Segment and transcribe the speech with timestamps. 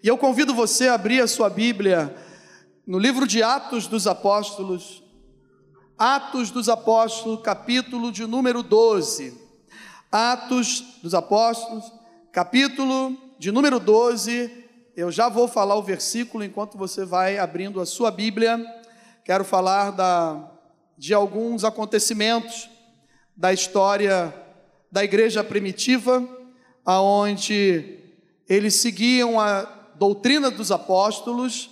[0.00, 2.14] E eu convido você a abrir a sua Bíblia
[2.86, 5.02] no livro de Atos dos Apóstolos,
[5.98, 9.36] Atos dos Apóstolos, capítulo de número 12.
[10.12, 11.92] Atos dos Apóstolos,
[12.30, 14.64] capítulo de número 12.
[14.94, 18.64] Eu já vou falar o versículo enquanto você vai abrindo a sua Bíblia.
[19.24, 20.48] Quero falar da,
[20.96, 22.70] de alguns acontecimentos
[23.36, 24.32] da história
[24.92, 26.24] da igreja primitiva,
[26.84, 27.98] aonde
[28.48, 31.70] eles seguiam a doutrina dos apóstolos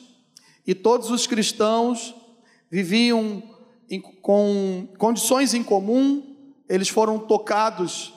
[0.67, 2.15] e todos os cristãos
[2.71, 3.43] viviam
[3.89, 6.37] em, com condições em comum,
[6.69, 8.13] eles foram tocados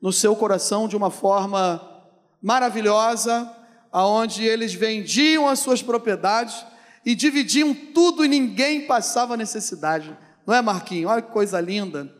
[0.00, 1.80] no seu coração de uma forma
[2.42, 3.50] maravilhosa,
[3.92, 6.64] aonde eles vendiam as suas propriedades
[7.04, 10.16] e dividiam tudo e ninguém passava necessidade.
[10.46, 11.08] Não é, Marquinho?
[11.08, 12.10] Olha que coisa linda.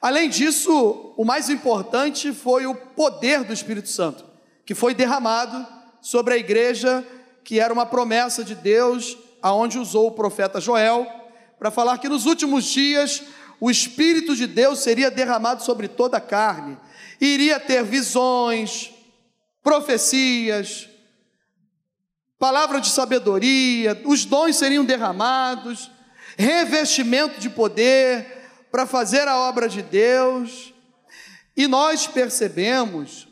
[0.00, 4.24] Além disso, o mais importante foi o poder do Espírito Santo,
[4.64, 5.66] que foi derramado
[6.04, 7.02] sobre a igreja,
[7.42, 11.06] que era uma promessa de Deus, aonde usou o profeta Joel
[11.58, 13.22] para falar que nos últimos dias
[13.58, 16.76] o Espírito de Deus seria derramado sobre toda a carne,
[17.18, 18.92] iria ter visões,
[19.62, 20.86] profecias,
[22.38, 25.90] palavra de sabedoria, os dons seriam derramados,
[26.36, 30.74] revestimento de poder, para fazer a obra de Deus,
[31.56, 33.26] e nós percebemos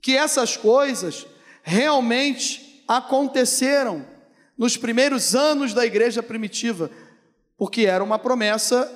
[0.00, 1.26] que essas coisas
[1.64, 4.04] realmente aconteceram
[4.56, 6.90] nos primeiros anos da igreja primitiva,
[7.56, 8.92] porque era uma promessa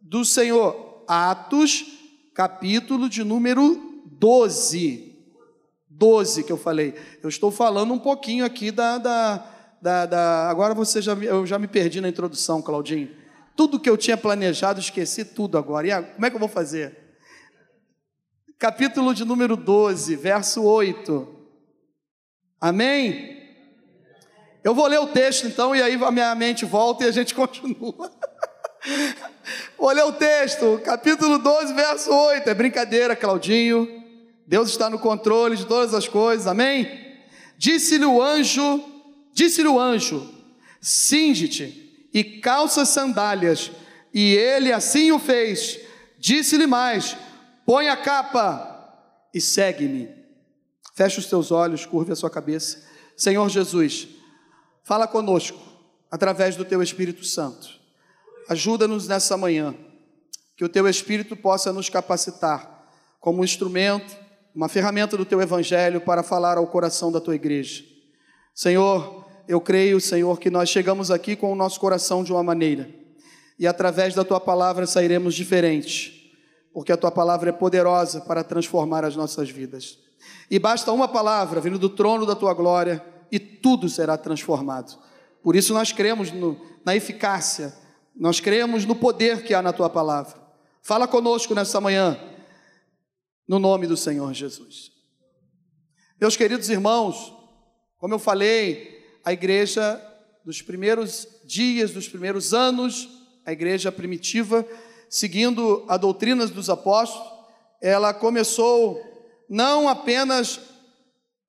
[0.00, 1.04] do Senhor.
[1.06, 1.84] Atos,
[2.34, 5.16] capítulo de número 12.
[5.88, 6.94] 12 que eu falei.
[7.22, 8.98] Eu estou falando um pouquinho aqui da.
[8.98, 9.46] da,
[9.80, 13.10] da, da agora você já, eu já me perdi na introdução, Claudinho.
[13.54, 15.86] Tudo que eu tinha planejado, esqueci tudo agora.
[15.86, 16.96] E como é que eu vou fazer?
[18.58, 21.37] Capítulo de número 12, verso 8.
[22.60, 23.38] Amém?
[24.64, 27.32] Eu vou ler o texto então, e aí a minha mente volta e a gente
[27.34, 28.12] continua.
[29.78, 32.50] vou ler o texto, capítulo 12, verso 8.
[32.50, 34.04] É brincadeira, Claudinho.
[34.46, 37.16] Deus está no controle de todas as coisas, amém?
[37.56, 38.82] Disse-lhe o anjo,
[39.32, 40.26] disse-lhe o anjo:
[40.80, 43.70] cinge-te e calça sandálias.
[44.12, 45.78] E ele assim o fez.
[46.18, 47.16] Disse-lhe mais:
[47.64, 48.98] põe a capa
[49.32, 50.17] e segue-me.
[50.98, 52.82] Feche os teus olhos, curve a sua cabeça.
[53.16, 54.08] Senhor Jesus,
[54.82, 55.56] fala conosco
[56.10, 57.68] através do teu Espírito Santo.
[58.48, 59.76] Ajuda-nos nessa manhã,
[60.56, 64.12] que o teu Espírito possa nos capacitar como um instrumento,
[64.52, 67.84] uma ferramenta do teu Evangelho para falar ao coração da tua igreja.
[68.52, 72.92] Senhor, eu creio, Senhor, que nós chegamos aqui com o nosso coração de uma maneira,
[73.56, 76.12] e através da tua palavra sairemos diferentes,
[76.72, 80.07] porque a tua palavra é poderosa para transformar as nossas vidas.
[80.50, 84.98] E basta uma palavra vindo do trono da tua glória e tudo será transformado.
[85.42, 87.74] Por isso nós cremos no, na eficácia,
[88.16, 90.34] nós cremos no poder que há na tua palavra.
[90.82, 92.18] Fala conosco nessa manhã,
[93.46, 94.90] no nome do Senhor Jesus.
[96.20, 97.32] Meus queridos irmãos,
[97.98, 100.02] como eu falei, a igreja
[100.44, 103.08] dos primeiros dias, dos primeiros anos,
[103.44, 104.66] a igreja primitiva,
[105.08, 107.28] seguindo a doutrina dos apóstolos,
[107.80, 109.00] ela começou
[109.48, 110.60] não apenas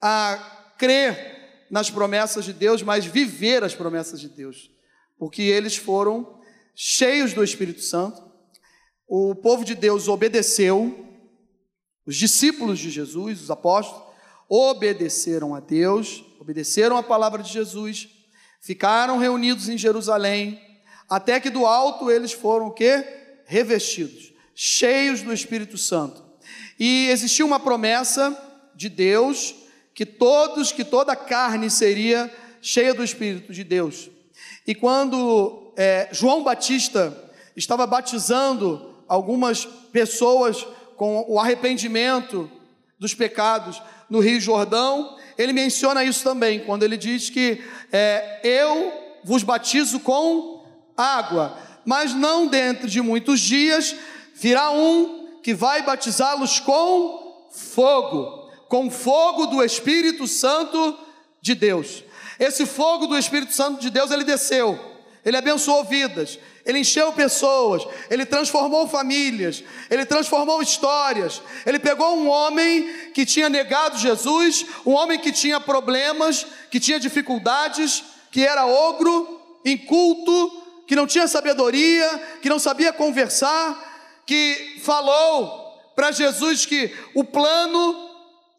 [0.02, 4.72] a crer nas promessas de Deus, mas viver as promessas de Deus,
[5.18, 6.40] porque eles foram
[6.74, 8.24] cheios do Espírito Santo.
[9.08, 11.06] O povo de Deus obedeceu,
[12.06, 14.08] os discípulos de Jesus, os apóstolos,
[14.48, 18.08] obedeceram a Deus, obedeceram a palavra de Jesus,
[18.62, 20.60] ficaram reunidos em Jerusalém,
[21.08, 23.04] até que do alto eles foram o quê?
[23.46, 26.29] Revestidos, cheios do Espírito Santo.
[26.80, 28.36] E existia uma promessa
[28.74, 29.54] de Deus
[29.94, 34.10] que todos, que toda carne seria cheia do Espírito de Deus.
[34.66, 37.16] E quando é, João Batista
[37.56, 42.50] estava batizando algumas pessoas com o arrependimento
[42.98, 47.62] dos pecados no Rio Jordão, ele menciona isso também, quando ele diz que
[47.92, 48.94] é, eu
[49.24, 50.66] vos batizo com
[50.96, 53.96] água, mas não dentro de muitos dias
[54.36, 60.98] virá um que vai batizá-los com fogo, com fogo do Espírito Santo
[61.42, 62.04] de Deus.
[62.40, 64.80] Esse fogo do Espírito Santo de Deus, ele desceu,
[65.26, 71.42] ele abençoou vidas, ele encheu pessoas, ele transformou famílias, ele transformou histórias.
[71.66, 77.00] Ele pegou um homem que tinha negado Jesus, um homem que tinha problemas, que tinha
[77.00, 82.08] dificuldades, que era ogro, inculto, que não tinha sabedoria,
[82.42, 83.89] que não sabia conversar,
[84.30, 88.12] que falou para Jesus que o plano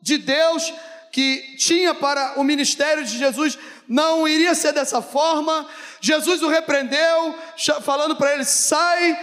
[0.03, 0.75] de Deus
[1.13, 3.57] que tinha para o ministério de Jesus
[3.87, 5.65] não iria ser dessa forma.
[6.01, 7.39] Jesus o repreendeu,
[7.85, 9.17] falando para ele: sai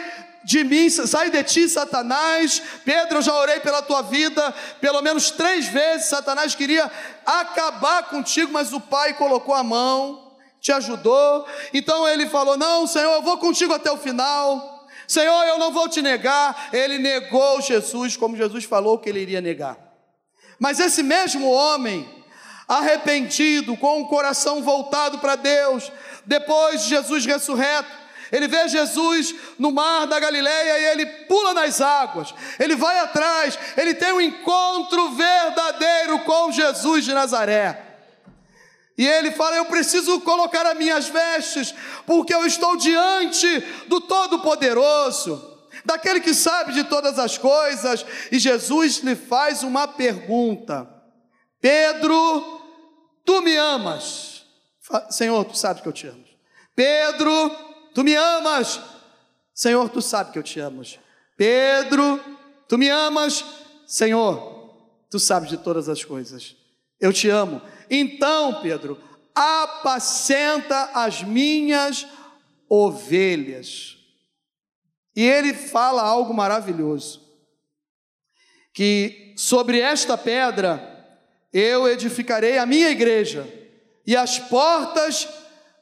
[0.46, 2.62] de mim, sai de ti, Satanás.
[2.86, 6.08] Pedro, eu já orei pela tua vida, pelo menos três vezes.
[6.08, 6.90] Satanás queria
[7.26, 11.46] acabar contigo, mas o Pai colocou a mão, te ajudou.
[11.74, 14.77] Então ele falou: Não, Senhor, eu vou contigo até o final.
[15.08, 16.70] Senhor, eu não vou te negar.
[16.74, 19.78] Ele negou Jesus, como Jesus falou que ele iria negar.
[20.60, 22.08] Mas esse mesmo homem,
[22.68, 25.92] arrependido, com o coração voltado para Deus,
[26.26, 31.80] depois de Jesus ressurreto, ele vê Jesus no mar da Galileia e ele pula nas
[31.80, 37.87] águas, ele vai atrás, ele tem um encontro verdadeiro com Jesus de Nazaré.
[38.98, 41.74] E ele fala: Eu preciso colocar as minhas vestes,
[42.06, 48.06] porque eu estou diante do Todo-Poderoso, daquele que sabe de todas as coisas.
[48.32, 50.90] E Jesus lhe faz uma pergunta:
[51.62, 52.62] Pedro,
[53.24, 54.46] tu me amas?
[55.10, 56.24] Senhor, tu sabes que eu te amo.
[56.76, 57.52] Pedro,
[57.94, 58.80] tu me amas?
[59.54, 60.84] Senhor, tu sabes que eu te amo.
[61.36, 62.20] Pedro,
[62.68, 63.44] tu me amas?
[63.86, 64.74] Senhor,
[65.10, 66.56] tu sabes de todas as coisas.
[67.00, 67.62] Eu te amo.
[67.90, 69.02] Então, Pedro,
[69.34, 72.08] apacenta as minhas
[72.70, 73.98] ovelhas.
[75.16, 77.22] E ele fala algo maravilhoso:
[78.74, 80.96] que sobre esta pedra
[81.54, 83.48] eu edificarei a minha igreja,
[84.06, 85.28] e as portas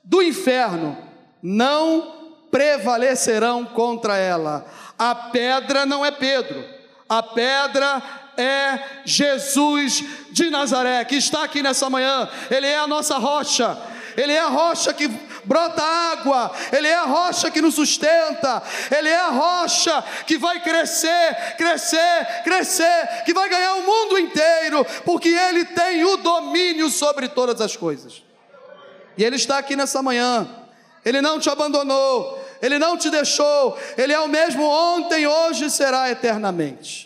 [0.04, 0.98] do inferno
[1.42, 4.66] não prevalecerão contra ela.
[4.98, 6.64] A pedra não é Pedro,
[7.10, 8.02] a pedra
[8.38, 13.78] é Jesus de Nazaré, que está aqui nessa manhã, Ele é a nossa rocha,
[14.18, 15.08] Ele é a rocha que
[15.46, 18.62] brota água, Ele é a rocha que nos sustenta,
[18.96, 24.86] Ele é a rocha que vai crescer, crescer, crescer, que vai ganhar o mundo inteiro,
[25.06, 28.24] porque Ele tem o domínio sobre todas as coisas.
[29.18, 30.48] E Ele está aqui nessa manhã,
[31.04, 35.70] Ele não te abandonou, Ele não te deixou, Ele é o mesmo ontem, hoje e
[35.70, 37.05] será eternamente.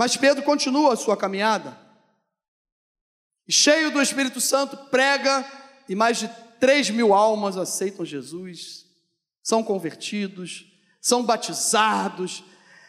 [0.00, 1.78] Mas Pedro continua a sua caminhada.
[3.46, 5.44] cheio do Espírito Santo, prega
[5.86, 8.86] e mais de 3 mil almas aceitam Jesus,
[9.42, 10.64] são convertidos,
[11.02, 12.42] são batizados.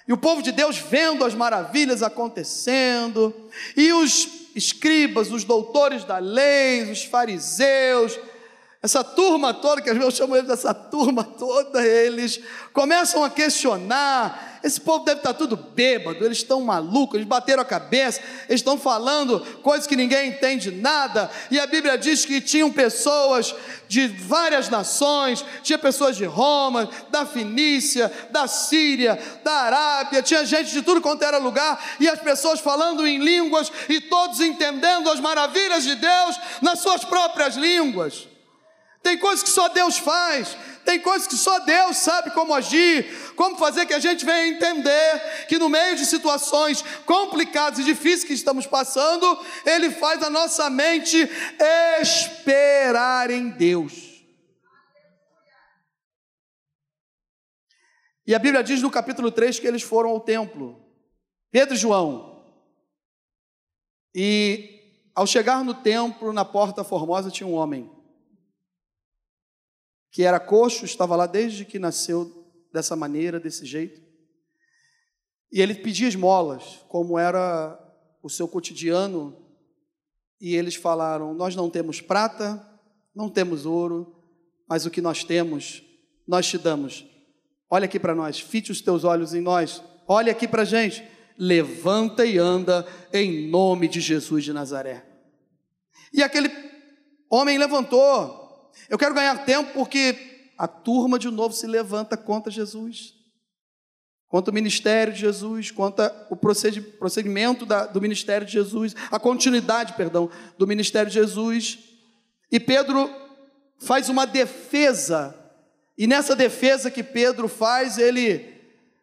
[0.08, 3.36] E o povo de Deus vendo as maravilhas acontecendo,
[3.76, 8.18] e os escribas, os doutores da lei, os fariseus,
[8.82, 12.40] essa turma toda, que às vezes eu chamo eles dessa turma toda, eles
[12.72, 17.66] começam a questionar esse povo deve estar tudo bêbado, eles estão malucos, eles bateram a
[17.66, 21.30] cabeça, eles estão falando coisas que ninguém entende nada.
[21.50, 23.56] E a Bíblia diz que tinham pessoas
[23.88, 30.72] de várias nações, tinha pessoas de Roma, da Finícia, da Síria, da Arábia, tinha gente
[30.72, 35.20] de tudo quanto era lugar, e as pessoas falando em línguas e todos entendendo as
[35.20, 38.28] maravilhas de Deus nas suas próprias línguas.
[39.04, 40.56] Tem coisas que só Deus faz,
[40.86, 45.46] tem coisas que só Deus sabe como agir, como fazer que a gente venha entender
[45.48, 50.70] que no meio de situações complicadas e difíceis que estamos passando, Ele faz a nossa
[50.70, 51.30] mente
[52.02, 54.12] esperar em Deus.
[58.26, 60.80] E a Bíblia diz no capítulo 3 que eles foram ao templo,
[61.52, 62.46] Pedro e João.
[64.14, 64.80] E
[65.14, 67.90] ao chegar no templo, na porta formosa, tinha um homem
[70.12, 74.02] que era coxo, estava lá desde que nasceu dessa maneira, desse jeito.
[75.52, 77.80] E ele pedia esmolas, como era
[78.22, 79.36] o seu cotidiano.
[80.40, 82.66] E eles falaram: Nós não temos prata,
[83.16, 84.16] não temos ouro,
[84.68, 85.84] mas o que nós temos,
[86.28, 87.06] nós te damos.
[87.70, 91.04] Olha aqui para nós, fite os teus olhos em nós, olha aqui para a gente.
[91.38, 95.04] Levanta e anda em nome de Jesus de Nazaré.
[96.14, 96.52] E aquele
[97.30, 98.41] homem levantou,
[98.90, 103.16] eu quero ganhar tempo porque a turma de novo se levanta contra Jesus,
[104.28, 109.94] contra o ministério de Jesus, contra o prosseguimento da, do ministério de Jesus, a continuidade,
[109.94, 111.80] perdão, do ministério de Jesus.
[112.52, 113.10] E Pedro
[113.80, 115.36] faz uma defesa,
[115.98, 118.54] e nessa defesa que Pedro faz, ele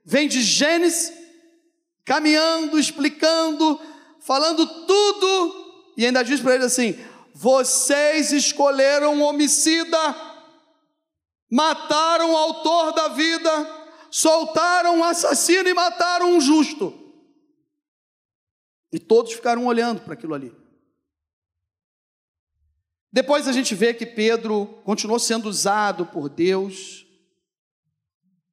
[0.05, 1.13] vem de Gênesis,
[2.05, 3.81] caminhando, explicando,
[4.21, 6.97] falando tudo, e ainda diz para ele assim:
[7.41, 9.97] vocês escolheram um homicida,
[11.49, 13.51] mataram o autor da vida,
[14.11, 16.93] soltaram um assassino e mataram um justo.
[18.93, 20.53] E todos ficaram olhando para aquilo ali.
[23.13, 27.07] Depois a gente vê que Pedro continuou sendo usado por Deus.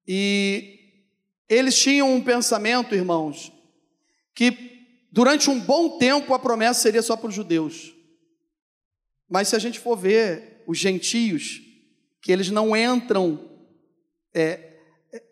[0.07, 1.09] E
[1.49, 3.51] eles tinham um pensamento, irmãos,
[4.35, 7.94] que durante um bom tempo a promessa seria só para os judeus.
[9.29, 11.61] Mas se a gente for ver os gentios,
[12.21, 13.49] que eles não entram,
[14.33, 14.77] é,
[15.13, 15.23] é,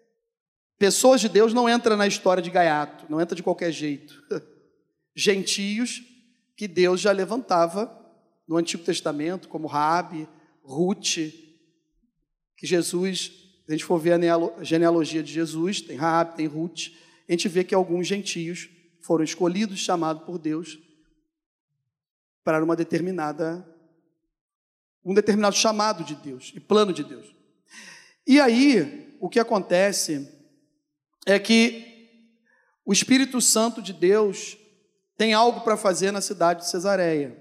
[0.78, 4.24] pessoas de Deus não entram na história de gaiato, não entra de qualquer jeito.
[5.16, 6.02] Gentios
[6.56, 7.92] que Deus já levantava
[8.48, 10.28] no Antigo Testamento, como Rabi,
[10.64, 11.16] Ruth,
[12.56, 13.32] que Jesus,
[13.66, 16.90] se a gente for ver a genealogia de Jesus, tem Rabi, tem Ruth,
[17.28, 18.70] a gente vê que alguns gentios
[19.02, 20.80] foram escolhidos, chamados por Deus
[22.44, 23.66] para uma determinada
[25.06, 27.36] um determinado chamado de Deus e plano de Deus.
[28.26, 30.30] E aí, o que acontece
[31.26, 32.10] é que
[32.86, 34.58] o Espírito Santo de Deus
[35.18, 37.38] tem algo para fazer na cidade de Cesareia.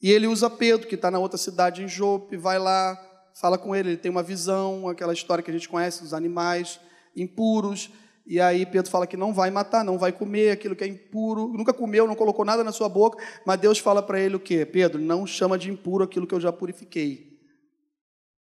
[0.00, 3.00] E ele usa Pedro, que está na outra cidade em Jope, vai lá,
[3.34, 6.78] fala com ele, ele tem uma visão, aquela história que a gente conhece dos animais
[7.16, 7.90] impuros,
[8.26, 11.46] e aí Pedro fala que não vai matar, não vai comer aquilo que é impuro,
[11.46, 14.66] nunca comeu, não colocou nada na sua boca, mas Deus fala para ele o quê?
[14.66, 17.38] Pedro, não chama de impuro aquilo que eu já purifiquei.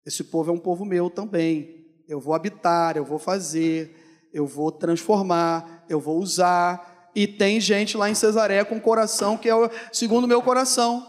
[0.05, 1.85] Esse povo é um povo meu também.
[2.07, 3.93] Eu vou habitar, eu vou fazer,
[4.33, 7.11] eu vou transformar, eu vou usar.
[7.13, 11.05] E tem gente lá em Cesareia com coração que é o segundo meu coração.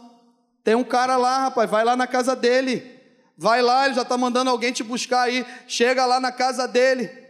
[0.64, 2.98] Tem um cara lá, rapaz, vai lá na casa dele.
[3.36, 5.46] Vai lá, ele já está mandando alguém te buscar aí.
[5.68, 7.27] Chega lá na casa dele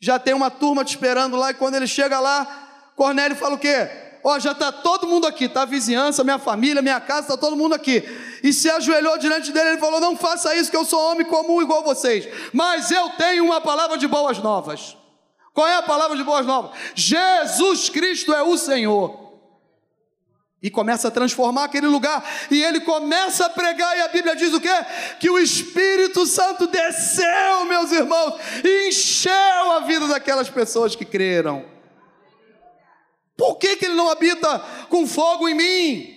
[0.00, 3.58] já tem uma turma te esperando lá, e quando ele chega lá, Cornélio fala o
[3.58, 3.88] quê?
[4.22, 7.36] Ó, oh, já está todo mundo aqui, tá a vizinhança, minha família, minha casa, está
[7.36, 8.02] todo mundo aqui.
[8.42, 11.62] E se ajoelhou diante dele, ele falou: Não faça isso, que eu sou homem comum
[11.62, 14.96] igual vocês, mas eu tenho uma palavra de boas novas.
[15.54, 16.72] Qual é a palavra de boas novas?
[16.94, 19.25] Jesus Cristo é o Senhor
[20.62, 24.52] e começa a transformar aquele lugar, e ele começa a pregar, e a Bíblia diz
[24.52, 24.74] o quê?
[25.20, 28.34] Que o Espírito Santo desceu, meus irmãos,
[28.64, 31.64] e encheu a vida daquelas pessoas que creram.
[33.36, 34.58] Por que, que ele não habita
[34.88, 36.16] com fogo em mim?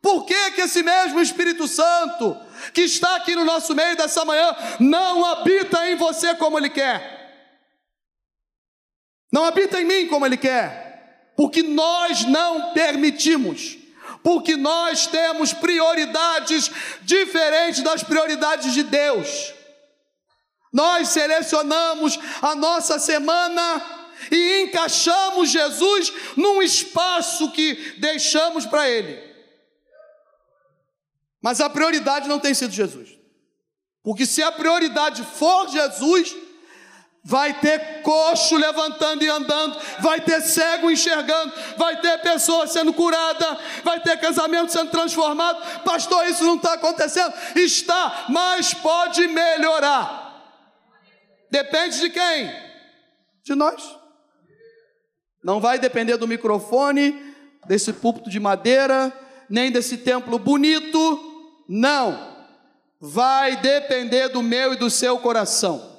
[0.00, 2.36] Por que, que esse mesmo Espírito Santo,
[2.72, 7.20] que está aqui no nosso meio dessa manhã, não habita em você como ele quer?
[9.32, 10.81] Não habita em mim como ele quer?
[11.42, 13.76] Porque nós não permitimos
[14.22, 16.70] porque nós temos prioridades
[17.02, 19.52] diferentes das prioridades de Deus.
[20.72, 23.82] Nós selecionamos a nossa semana
[24.30, 29.20] e encaixamos Jesus num espaço que deixamos para Ele.
[31.40, 33.18] Mas a prioridade não tem sido Jesus.
[34.04, 36.36] Porque se a prioridade for Jesus,
[37.24, 43.58] Vai ter coxo levantando e andando, vai ter cego enxergando, vai ter pessoa sendo curada,
[43.84, 45.82] vai ter casamento sendo transformado.
[45.84, 47.32] Pastor, isso não está acontecendo?
[47.54, 50.22] Está, mas pode melhorar.
[51.48, 52.52] Depende de quem?
[53.44, 53.96] De nós.
[55.44, 57.34] Não vai depender do microfone,
[57.68, 59.12] desse púlpito de madeira,
[59.48, 61.64] nem desse templo bonito.
[61.68, 62.32] Não.
[63.00, 65.91] Vai depender do meu e do seu coração.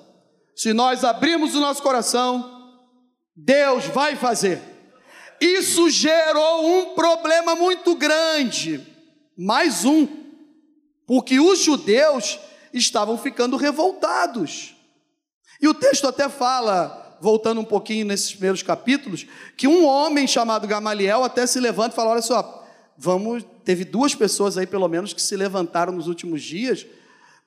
[0.56, 2.82] Se nós abrirmos o nosso coração,
[3.36, 4.62] Deus vai fazer.
[5.42, 8.86] Isso gerou um problema muito grande,
[9.38, 10.08] mais um,
[11.06, 12.40] porque os judeus
[12.72, 14.76] estavam ficando revoltados.
[15.62, 19.26] E o texto até fala, voltando um pouquinho nesses primeiros capítulos,
[19.58, 22.66] que um homem chamado Gamaliel até se levanta e fala: Olha só,
[22.98, 23.44] vamos.
[23.66, 26.86] Teve duas pessoas aí, pelo menos, que se levantaram nos últimos dias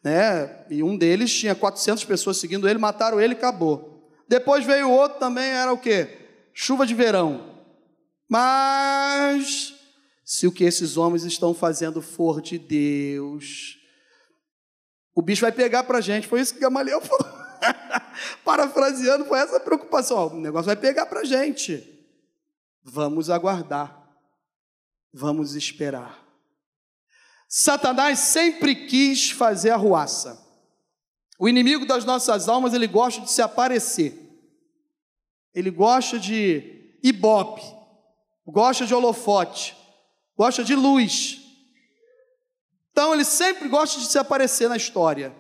[0.07, 0.65] né?
[0.71, 4.09] E um deles tinha 400 pessoas seguindo ele, mataram ele acabou.
[4.29, 6.17] Depois veio outro também, era o quê?
[6.55, 7.65] Chuva de verão.
[8.29, 9.75] Mas
[10.25, 13.79] se o que esses homens estão fazendo for de Deus,
[15.13, 16.29] o bicho vai pegar para a gente.
[16.29, 17.27] Foi isso que Gamaliel falou.
[18.45, 20.29] Parafraseando, foi essa preocupação.
[20.29, 21.83] O negócio vai pegar para a gente.
[22.81, 24.09] Vamos aguardar.
[25.13, 26.26] Vamos esperar.
[27.49, 30.45] Satanás sempre quis fazer arruaça.
[31.39, 34.15] O inimigo das nossas almas, ele gosta de se aparecer.
[35.55, 37.63] Ele gosta de ibope,
[38.47, 39.77] gosta de holofote,
[40.37, 41.41] gosta de luz.
[42.91, 45.35] Então ele sempre gosta de se aparecer na história.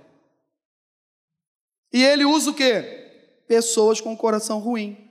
[1.93, 3.43] E ele usa o quê?
[3.49, 5.11] Pessoas com coração ruim.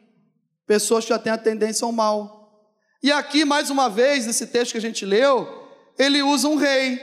[0.68, 2.70] Pessoas que já têm a tendência ao mal.
[3.02, 5.65] E aqui, mais uma vez, nesse texto que a gente leu,
[5.98, 7.00] ele usa um rei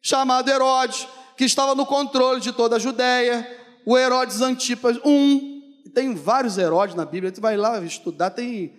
[0.00, 1.06] chamado Herodes,
[1.36, 3.46] que estava no controle de toda a Judéia,
[3.84, 5.62] o Herodes Antipas I.
[5.94, 8.72] Tem vários Herodes na Bíblia, você vai lá estudar, tem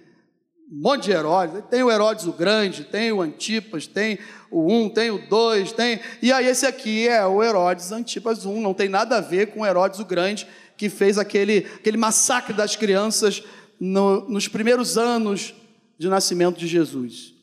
[0.71, 1.63] um monte de Herodes.
[1.69, 4.19] Tem o Herodes o Grande, tem o Antipas, tem
[4.51, 5.99] o um, tem o dois, tem.
[6.21, 9.61] E aí esse aqui é o Herodes Antipas I, não tem nada a ver com
[9.61, 13.43] o Herodes o Grande, que fez aquele, aquele massacre das crianças
[13.79, 15.53] no, nos primeiros anos
[15.97, 17.33] de nascimento de Jesus.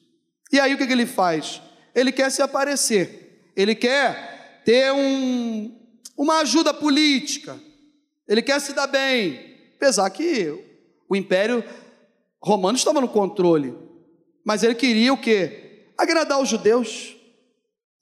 [0.52, 1.60] E aí o que, que ele faz?
[1.94, 5.74] Ele quer se aparecer, ele quer ter um,
[6.16, 7.58] uma ajuda política,
[8.26, 10.52] ele quer se dar bem, apesar que
[11.08, 11.62] o império
[12.42, 13.76] romano estava no controle,
[14.44, 15.90] mas ele queria o quê?
[15.96, 17.14] Agradar os judeus,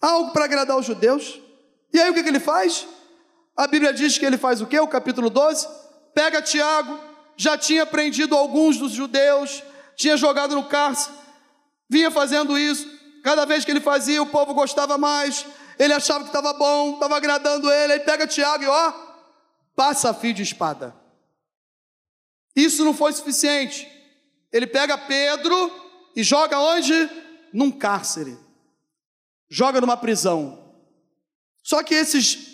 [0.01, 1.41] algo para agradar os judeus.
[1.93, 2.87] E aí o que, que ele faz?
[3.57, 4.81] A Bíblia diz que ele faz o quê?
[4.81, 5.69] O capítulo 12,
[6.15, 6.99] pega Tiago,
[7.37, 9.63] já tinha prendido alguns dos judeus,
[9.97, 11.15] tinha jogado no cárcere,
[11.89, 12.89] vinha fazendo isso.
[13.23, 15.47] Cada vez que ele fazia, o povo gostava mais,
[15.79, 17.95] ele achava que estava bom, estava agradando ele.
[17.95, 18.93] Ele pega Tiago e ó,
[19.77, 20.95] passa fio de espada.
[22.55, 23.89] Isso não foi suficiente.
[24.53, 25.71] Ele pega Pedro
[26.15, 26.93] e joga onde?
[27.53, 28.37] Num cárcere.
[29.49, 30.75] Joga numa prisão.
[31.63, 32.53] Só que esses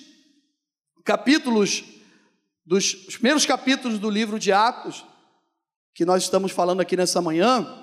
[1.05, 1.83] capítulos,
[2.65, 5.05] dos primeiros capítulos do livro de Atos,
[5.95, 7.78] que nós estamos falando aqui nessa manhã,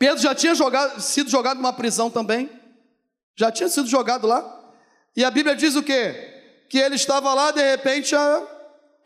[0.00, 2.48] Pedro já tinha jogado, sido jogado numa prisão também,
[3.36, 4.72] já tinha sido jogado lá,
[5.14, 6.64] e a Bíblia diz o quê?
[6.70, 8.14] Que ele estava lá, de repente,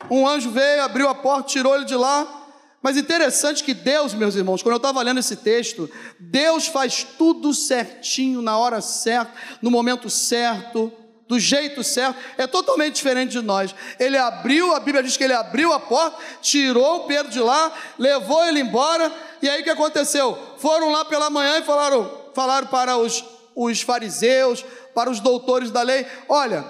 [0.09, 2.47] um anjo veio, abriu a porta, tirou ele de lá,
[2.81, 7.53] mas interessante que Deus, meus irmãos, quando eu estava lendo esse texto, Deus faz tudo
[7.53, 10.93] certinho, na hora certa, no momento certo,
[11.27, 13.73] do jeito certo, é totalmente diferente de nós.
[13.99, 17.71] Ele abriu, a Bíblia diz que ele abriu a porta, tirou o Pedro de lá,
[17.97, 20.37] levou ele embora, e aí o que aconteceu?
[20.57, 23.23] Foram lá pela manhã e falaram, falaram para os,
[23.55, 24.63] os fariseus,
[24.93, 26.63] para os doutores da lei: olha,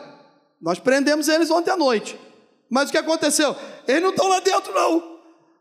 [0.62, 2.17] nós prendemos eles ontem à noite,
[2.69, 3.55] mas o que aconteceu?
[3.88, 5.15] Eles não estão lá dentro, não.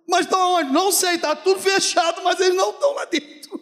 [0.06, 0.72] Mas estão onde?
[0.72, 3.60] Não sei, está tudo fechado, mas eles não estão lá dentro.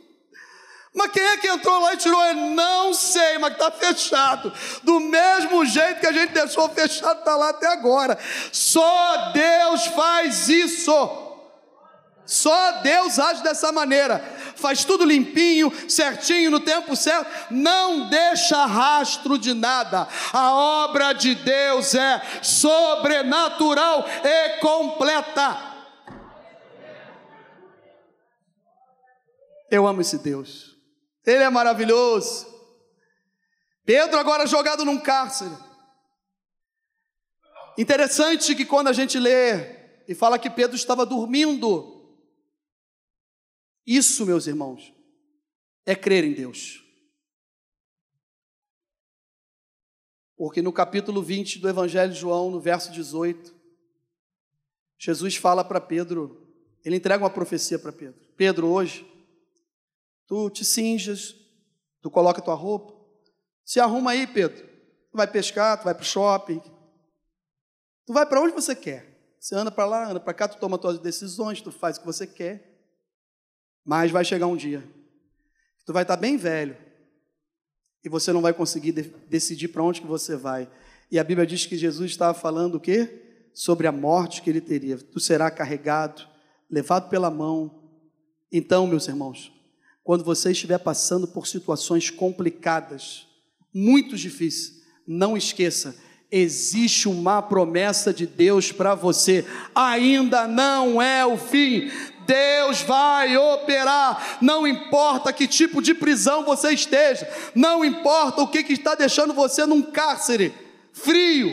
[0.94, 2.50] Mas quem é que entrou lá e tirou ele?
[2.50, 4.52] Não sei, mas está fechado.
[4.82, 8.18] Do mesmo jeito que a gente deixou fechado, está lá até agora.
[8.52, 10.92] Só Deus faz isso.
[12.26, 14.18] Só Deus age dessa maneira.
[14.54, 17.30] Faz tudo limpinho, certinho, no tempo certo.
[17.50, 20.06] Não deixa rastro de nada.
[20.32, 25.72] A obra de Deus é sobrenatural e completa.
[29.70, 30.71] Eu amo esse Deus.
[31.24, 32.46] Ele é maravilhoso.
[33.84, 35.56] Pedro agora jogado num cárcere.
[37.76, 42.02] Interessante que quando a gente lê e fala que Pedro estava dormindo,
[43.86, 44.92] isso, meus irmãos,
[45.84, 46.82] é crer em Deus.
[50.36, 53.54] Porque no capítulo 20 do Evangelho de João, no verso 18,
[54.98, 56.46] Jesus fala para Pedro,
[56.84, 59.11] ele entrega uma profecia para Pedro: Pedro, hoje
[60.32, 61.36] tu te cinjas,
[62.00, 62.94] tu coloca tua roupa,
[63.66, 64.66] se arruma aí, Pedro.
[64.66, 66.58] Tu vai pescar, tu vai para o shopping,
[68.06, 69.34] tu vai para onde você quer.
[69.38, 72.06] Você anda para lá, anda para cá, tu toma tuas decisões, tu faz o que
[72.06, 72.82] você quer.
[73.84, 74.80] Mas vai chegar um dia
[75.78, 76.78] que tu vai estar tá bem velho
[78.02, 80.66] e você não vai conseguir de decidir para onde que você vai.
[81.10, 83.50] E a Bíblia diz que Jesus estava falando o quê?
[83.52, 84.96] Sobre a morte que ele teria.
[84.96, 86.26] Tu será carregado,
[86.70, 87.82] levado pela mão.
[88.50, 89.52] Então, meus irmãos,
[90.04, 93.26] quando você estiver passando por situações complicadas,
[93.72, 95.96] muito difíceis, não esqueça,
[96.30, 101.90] existe uma promessa de Deus para você, ainda não é o fim.
[102.26, 108.62] Deus vai operar, não importa que tipo de prisão você esteja, não importa o que,
[108.62, 110.54] que está deixando você num cárcere
[110.92, 111.50] frio,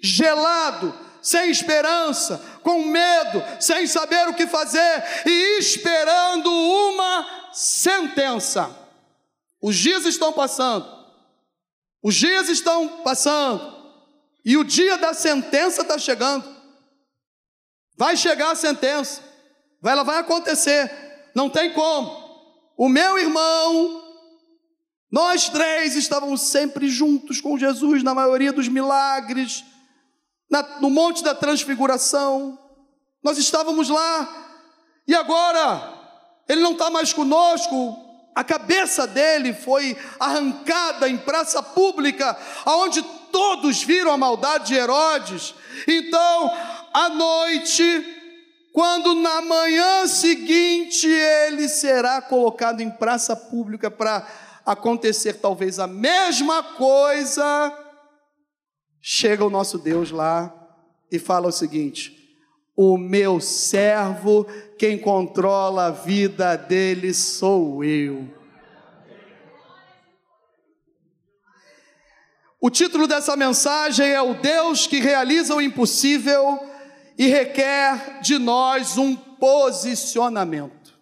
[0.00, 8.74] gelado, sem esperança, com medo, sem saber o que fazer e esperando uma sentença.
[9.60, 10.86] Os dias estão passando,
[12.02, 13.72] os dias estão passando,
[14.44, 16.44] e o dia da sentença está chegando.
[17.96, 19.22] Vai chegar a sentença,
[19.84, 20.90] ela vai acontecer,
[21.34, 22.24] não tem como.
[22.76, 24.02] O meu irmão,
[25.10, 29.64] nós três estávamos sempre juntos com Jesus na maioria dos milagres,
[30.54, 32.56] na, no Monte da Transfiguração,
[33.20, 34.28] nós estávamos lá,
[35.04, 35.92] e agora
[36.48, 37.98] ele não está mais conosco,
[38.32, 45.54] a cabeça dele foi arrancada em praça pública, aonde todos viram a maldade de Herodes.
[45.88, 46.52] Então,
[46.92, 54.24] à noite, quando na manhã seguinte ele será colocado em praça pública para
[54.64, 57.83] acontecer talvez a mesma coisa,
[59.06, 60.50] chega o nosso Deus lá
[61.12, 62.40] e fala o seguinte:
[62.74, 64.46] o meu servo,
[64.78, 68.26] quem controla a vida dele sou eu.
[72.58, 76.58] O título dessa mensagem é O Deus que realiza o impossível
[77.18, 80.98] e requer de nós um posicionamento.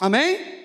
[0.00, 0.62] Amém?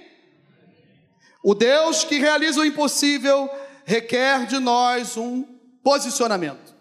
[1.44, 3.50] O Deus que realiza o impossível
[3.88, 5.44] requer de nós um
[5.82, 6.76] posicionamento.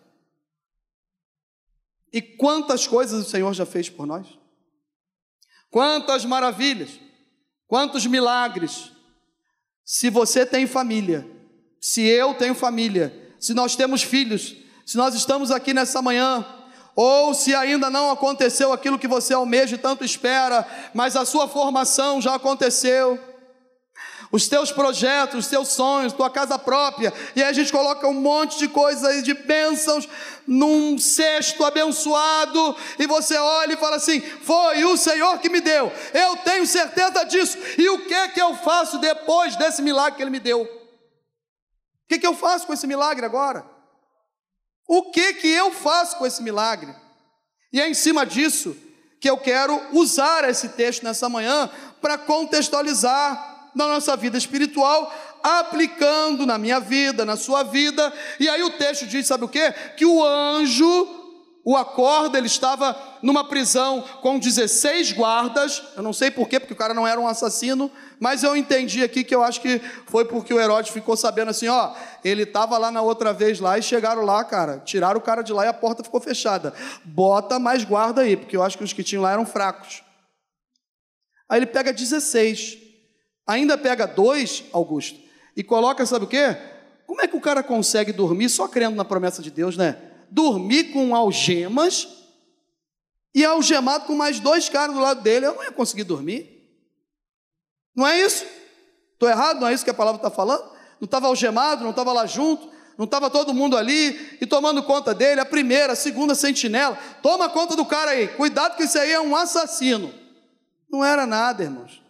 [2.13, 4.27] E quantas coisas o Senhor já fez por nós?
[5.71, 6.99] Quantas maravilhas,
[7.69, 8.91] quantos milagres.
[9.85, 11.25] Se você tem família,
[11.81, 16.45] se eu tenho família, se nós temos filhos, se nós estamos aqui nessa manhã,
[16.97, 21.47] ou se ainda não aconteceu aquilo que você almeja e tanto espera, mas a sua
[21.47, 23.17] formação já aconteceu
[24.31, 28.15] os teus projetos, os teus sonhos, tua casa própria, e aí a gente coloca um
[28.15, 30.09] monte de coisas aí, de bênçãos,
[30.47, 35.93] num cesto abençoado, e você olha e fala assim: Foi o Senhor que me deu,
[36.13, 40.23] eu tenho certeza disso, e o que é que eu faço depois desse milagre que
[40.23, 40.63] Ele me deu?
[40.63, 43.67] O que, é que eu faço com esse milagre agora?
[44.87, 46.95] O que que eu faço com esse milagre?
[47.73, 48.77] E é em cima disso
[49.21, 51.69] que eu quero usar esse texto nessa manhã
[52.01, 58.13] para contextualizar na nossa vida espiritual, aplicando na minha vida, na sua vida.
[58.41, 59.71] E aí o texto diz: sabe o que?
[59.97, 61.25] Que o anjo
[61.69, 65.83] o acorda, ele estava numa prisão com 16 guardas.
[65.97, 69.25] Eu não sei porquê, porque o cara não era um assassino, mas eu entendi aqui
[69.25, 71.93] que eu acho que foi porque o Herodes ficou sabendo assim: ó,
[72.25, 75.53] ele estava lá na outra vez lá e chegaram lá, cara, tiraram o cara de
[75.53, 76.73] lá e a porta ficou fechada.
[77.05, 80.05] Bota mais guarda aí, porque eu acho que os que tinham lá eram fracos.
[81.49, 82.86] Aí ele pega 16.
[83.47, 85.21] Ainda pega dois, Augusto,
[85.57, 86.57] e coloca, sabe o quê?
[87.07, 89.97] Como é que o cara consegue dormir só crendo na promessa de Deus, né?
[90.29, 92.09] Dormir com algemas
[93.33, 96.69] e algemado com mais dois caras do lado dele, eu não ia conseguir dormir.
[97.95, 98.45] Não é isso?
[99.13, 99.61] Estou errado?
[99.61, 100.65] Não é isso que a palavra está falando?
[101.01, 105.15] Não estava algemado, não estava lá junto, não estava todo mundo ali e tomando conta
[105.15, 109.13] dele, a primeira, a segunda sentinela, toma conta do cara aí, cuidado que isso aí
[109.13, 110.13] é um assassino.
[110.91, 112.06] Não era nada, irmãos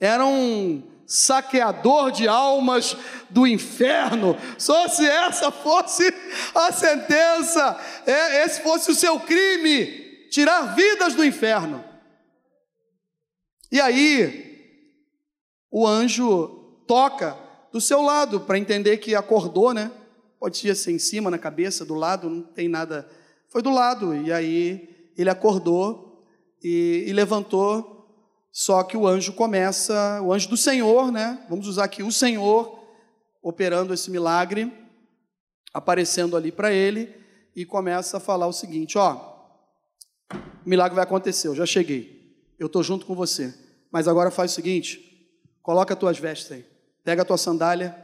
[0.00, 2.96] era um saqueador de almas
[3.28, 4.36] do inferno.
[4.56, 6.12] Só se essa fosse
[6.54, 11.84] a sentença, é, esse fosse o seu crime, tirar vidas do inferno.
[13.70, 14.50] E aí,
[15.70, 16.48] o anjo
[16.86, 17.36] toca
[17.72, 19.90] do seu lado para entender que acordou, né?
[20.38, 23.08] Pode ser assim, em cima, na cabeça, do lado, não tem nada.
[23.48, 24.14] Foi do lado.
[24.14, 26.24] E aí ele acordou
[26.62, 27.99] e, e levantou
[28.52, 31.44] só que o anjo começa, o anjo do Senhor, né?
[31.48, 32.78] Vamos usar aqui o Senhor
[33.42, 34.72] operando esse milagre,
[35.72, 37.14] aparecendo ali para ele
[37.54, 39.14] e começa a falar o seguinte: ó,
[40.32, 43.54] o milagre vai acontecer, eu já cheguei, eu estou junto com você,
[43.90, 45.00] mas agora faz o seguinte:
[45.62, 46.66] coloca as tuas vestes aí,
[47.04, 47.96] pega a tua sandália,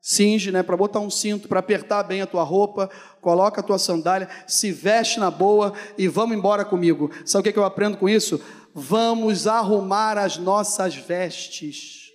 [0.00, 3.78] cinge, né, para botar um cinto, para apertar bem a tua roupa, coloca a tua
[3.78, 7.10] sandália, se veste na boa e vamos embora comigo.
[7.24, 8.40] Sabe o que eu aprendo com isso?
[8.74, 12.10] Vamos arrumar as nossas vestes.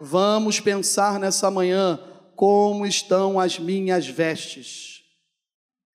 [0.00, 2.00] Vamos pensar nessa manhã
[2.34, 5.02] como estão as minhas vestes.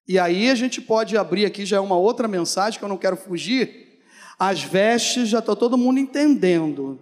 [0.08, 2.98] E aí a gente pode abrir aqui, já é uma outra mensagem que eu não
[2.98, 4.00] quero fugir.
[4.38, 7.00] As vestes, já está todo mundo entendendo.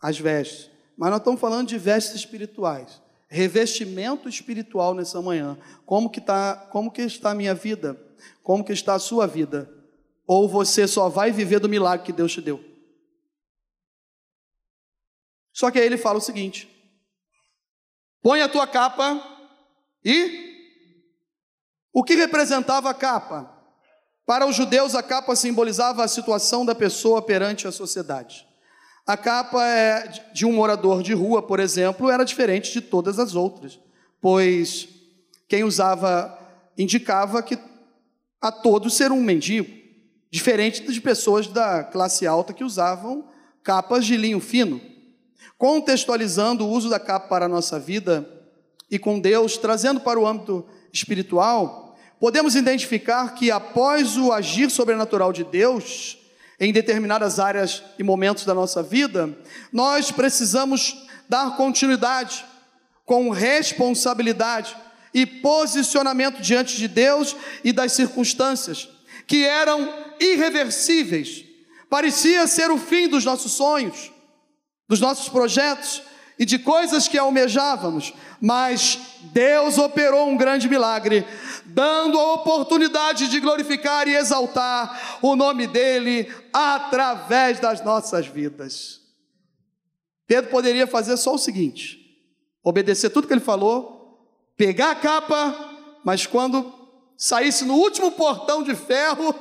[0.00, 0.70] As vestes.
[0.96, 3.02] Mas nós estamos falando de vestes espirituais.
[3.26, 5.58] Revestimento espiritual nessa manhã.
[5.84, 8.00] Como que, tá, como que está a minha vida?
[8.42, 9.81] Como que está a sua vida?
[10.26, 12.62] Ou você só vai viver do milagre que Deus te deu.
[15.52, 16.68] Só que aí ele fala o seguinte:
[18.22, 19.20] põe a tua capa
[20.04, 20.50] e.
[21.94, 23.52] O que representava a capa?
[24.24, 28.48] Para os judeus, a capa simbolizava a situação da pessoa perante a sociedade.
[29.06, 33.34] A capa é de um morador de rua, por exemplo, era diferente de todas as
[33.34, 33.78] outras,
[34.22, 34.88] pois
[35.46, 36.38] quem usava
[36.78, 37.58] indicava que
[38.40, 39.81] a todos ser um mendigo
[40.32, 43.28] diferente de pessoas da classe alta que usavam
[43.62, 44.80] capas de linho fino.
[45.58, 48.26] Contextualizando o uso da capa para a nossa vida
[48.90, 55.34] e com Deus, trazendo para o âmbito espiritual, podemos identificar que após o agir sobrenatural
[55.34, 56.16] de Deus,
[56.58, 59.36] em determinadas áreas e momentos da nossa vida,
[59.70, 62.42] nós precisamos dar continuidade
[63.04, 64.74] com responsabilidade
[65.12, 68.88] e posicionamento diante de Deus e das circunstâncias
[69.32, 69.88] que eram
[70.20, 71.42] irreversíveis.
[71.88, 74.12] Parecia ser o fim dos nossos sonhos,
[74.86, 76.02] dos nossos projetos
[76.38, 78.98] e de coisas que almejávamos, mas
[79.32, 81.26] Deus operou um grande milagre,
[81.64, 89.00] dando a oportunidade de glorificar e exaltar o nome dEle através das nossas vidas.
[90.26, 91.98] Pedro poderia fazer só o seguinte:
[92.62, 96.81] obedecer tudo que ele falou, pegar a capa, mas quando
[97.22, 99.34] saísse no último portão de ferro,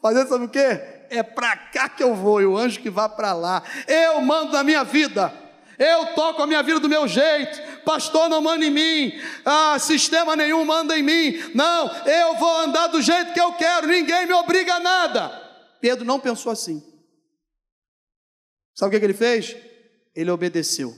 [0.00, 0.96] fazer sabe o quê?
[1.10, 3.62] é para cá que eu vou, e o anjo que vá para lá.
[3.86, 5.32] Eu mando na minha vida.
[5.78, 7.82] Eu toco a minha vida do meu jeito.
[7.84, 9.12] Pastor não manda em mim.
[9.44, 11.34] Ah, sistema nenhum manda em mim.
[11.54, 13.86] Não, eu vou andar do jeito que eu quero.
[13.86, 15.28] Ninguém me obriga a nada.
[15.80, 16.82] Pedro não pensou assim.
[18.74, 19.56] Sabe o que, que ele fez?
[20.14, 20.96] Ele obedeceu.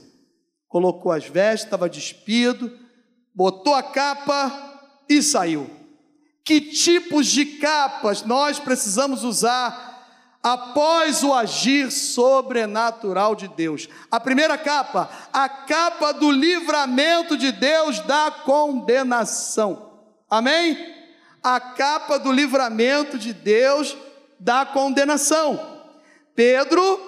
[0.67, 2.71] Colocou as vestes, estava despido,
[3.35, 5.78] botou a capa e saiu.
[6.49, 13.87] Que tipos de capas nós precisamos usar após o agir sobrenatural de Deus.
[14.09, 19.91] A primeira capa, a capa do livramento de Deus da condenação.
[20.27, 20.75] Amém?
[21.43, 23.95] A capa do livramento de Deus
[24.39, 25.83] da condenação.
[26.33, 26.99] Pedro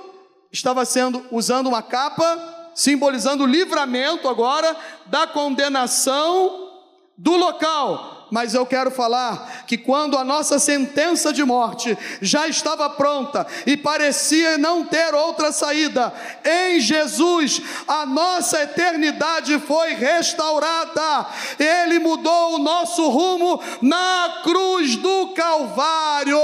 [0.51, 4.77] estava sendo usando uma capa simbolizando o livramento agora
[5.07, 6.69] da condenação
[7.17, 12.89] do local mas eu quero falar que quando a nossa sentença de morte já estava
[12.89, 16.13] pronta e parecia não ter outra saída,
[16.45, 21.27] em Jesus a nossa eternidade foi restaurada.
[21.59, 26.39] Ele mudou o nosso rumo na cruz do Calvário.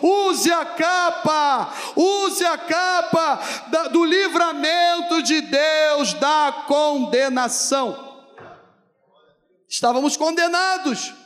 [0.00, 3.40] Use a capa, use a capa
[3.92, 8.06] do livramento de Deus da condenação.
[9.68, 11.25] Estávamos condenados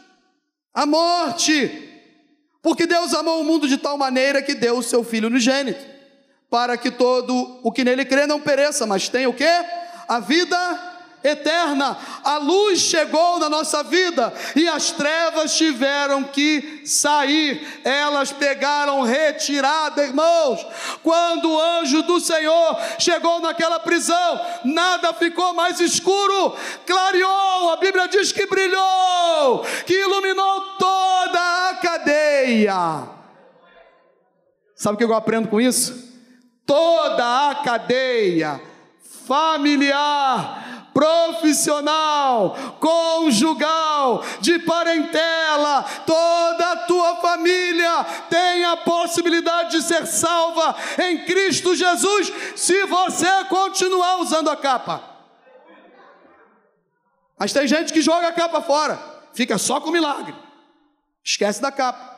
[0.75, 1.89] a morte.
[2.63, 5.85] Porque Deus amou o mundo de tal maneira que deu o seu Filho unigênito,
[6.51, 9.51] para que todo o que nele crê não pereça, mas tenha o quê?
[10.09, 10.90] A vida
[11.23, 11.97] eterna.
[12.25, 17.81] A luz chegou na nossa vida e as trevas tiveram que sair.
[17.85, 20.67] Elas pegaram retirada, irmãos.
[21.03, 26.57] Quando o anjo do Senhor chegou naquela prisão, nada ficou mais escuro,
[26.87, 27.71] clareou.
[27.73, 33.09] A Bíblia diz que brilhou, que iluminou toda a cadeia.
[34.75, 36.09] Sabe o que eu aprendo com isso?
[36.65, 38.61] Toda a cadeia
[39.27, 50.77] familiar profissional, conjugal, de parentela, toda a tua família tem a possibilidade de ser salva
[50.99, 55.03] em Cristo Jesus, se você continuar usando a capa.
[57.39, 58.99] Mas tem gente que joga a capa fora,
[59.33, 60.35] fica só com milagre,
[61.25, 62.11] esquece da capa.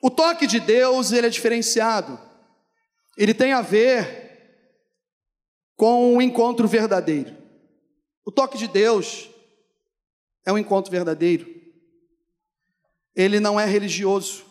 [0.00, 2.18] O toque de Deus, ele é diferenciado.
[3.16, 4.27] Ele tem a ver
[5.78, 7.34] com um encontro verdadeiro.
[8.24, 9.30] O toque de Deus
[10.44, 11.48] é um encontro verdadeiro.
[13.14, 14.44] Ele não é religioso.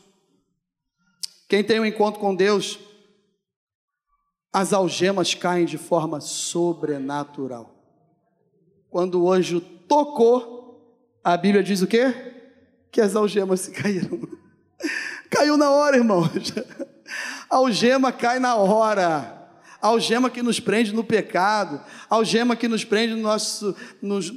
[1.50, 2.80] Quem tem um encontro com Deus,
[4.54, 7.76] as algemas caem de forma sobrenatural.
[8.90, 12.06] Quando o anjo tocou, a Bíblia diz o quê?
[12.90, 14.18] Que as algemas se caíram.
[15.30, 16.54] Caiu na hora, irmãos.
[17.50, 19.37] A algema cai na hora
[19.82, 24.32] algema que nos prende no pecado, algema que nos prende no nosso, nos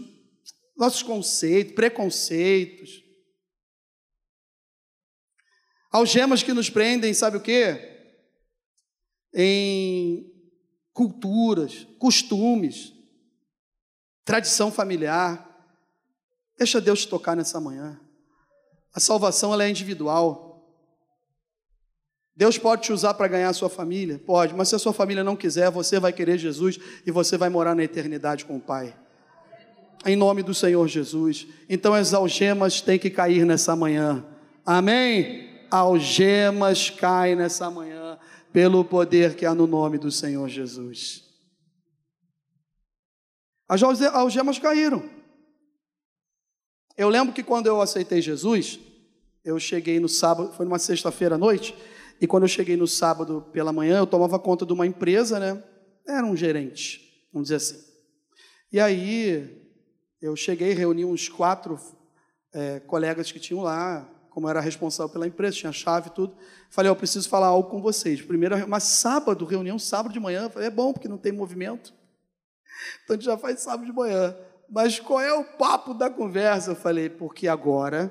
[0.76, 3.04] nossos conceitos, preconceitos.
[5.92, 8.16] Algemas que nos prendem, sabe o quê?
[9.34, 10.32] Em
[10.92, 12.94] culturas, costumes,
[14.24, 15.46] tradição familiar.
[16.56, 18.00] Deixa Deus te tocar nessa manhã.
[18.94, 20.49] A salvação ela é individual.
[22.40, 24.18] Deus pode te usar para ganhar a sua família?
[24.18, 27.50] Pode, mas se a sua família não quiser, você vai querer Jesus e você vai
[27.50, 28.96] morar na eternidade com o Pai.
[30.06, 31.46] Em nome do Senhor Jesus.
[31.68, 34.24] Então as algemas têm que cair nessa manhã.
[34.64, 35.50] Amém?
[35.70, 38.18] Algemas caem nessa manhã
[38.50, 41.24] pelo poder que há no nome do Senhor Jesus.
[43.68, 45.02] As algemas caíram.
[46.96, 48.80] Eu lembro que quando eu aceitei Jesus,
[49.44, 51.76] eu cheguei no sábado, foi numa sexta-feira à noite,
[52.20, 55.62] e quando eu cheguei no sábado pela manhã, eu tomava conta de uma empresa, né?
[56.06, 57.90] Era um gerente, vamos dizer assim.
[58.70, 59.58] E aí
[60.20, 61.80] eu cheguei, reuni uns quatro
[62.52, 66.36] é, colegas que tinham lá, como era responsável pela empresa, tinha chave e tudo.
[66.68, 68.20] Falei, eu preciso falar algo com vocês.
[68.20, 70.48] Primeiro, mas sábado, reunião sábado de manhã.
[70.50, 71.92] Falei, é bom, porque não tem movimento.
[73.04, 74.34] Então a gente já faz sábado de manhã.
[74.66, 76.70] Mas qual é o papo da conversa?
[76.70, 78.10] Eu falei, porque agora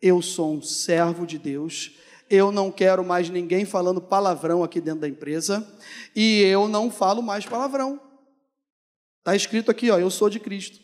[0.00, 1.98] eu sou um servo de Deus
[2.34, 5.66] eu não quero mais ninguém falando palavrão aqui dentro da empresa
[6.14, 8.00] e eu não falo mais palavrão.
[9.20, 10.78] Está escrito aqui, ó, eu sou de Cristo.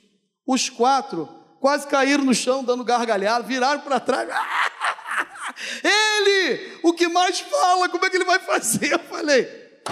[0.46, 1.28] Os quatro
[1.60, 4.28] quase caíram no chão dando gargalhada, viraram para trás.
[5.84, 8.92] Ele, o que mais fala, como é que ele vai fazer?
[8.92, 9.46] Eu falei,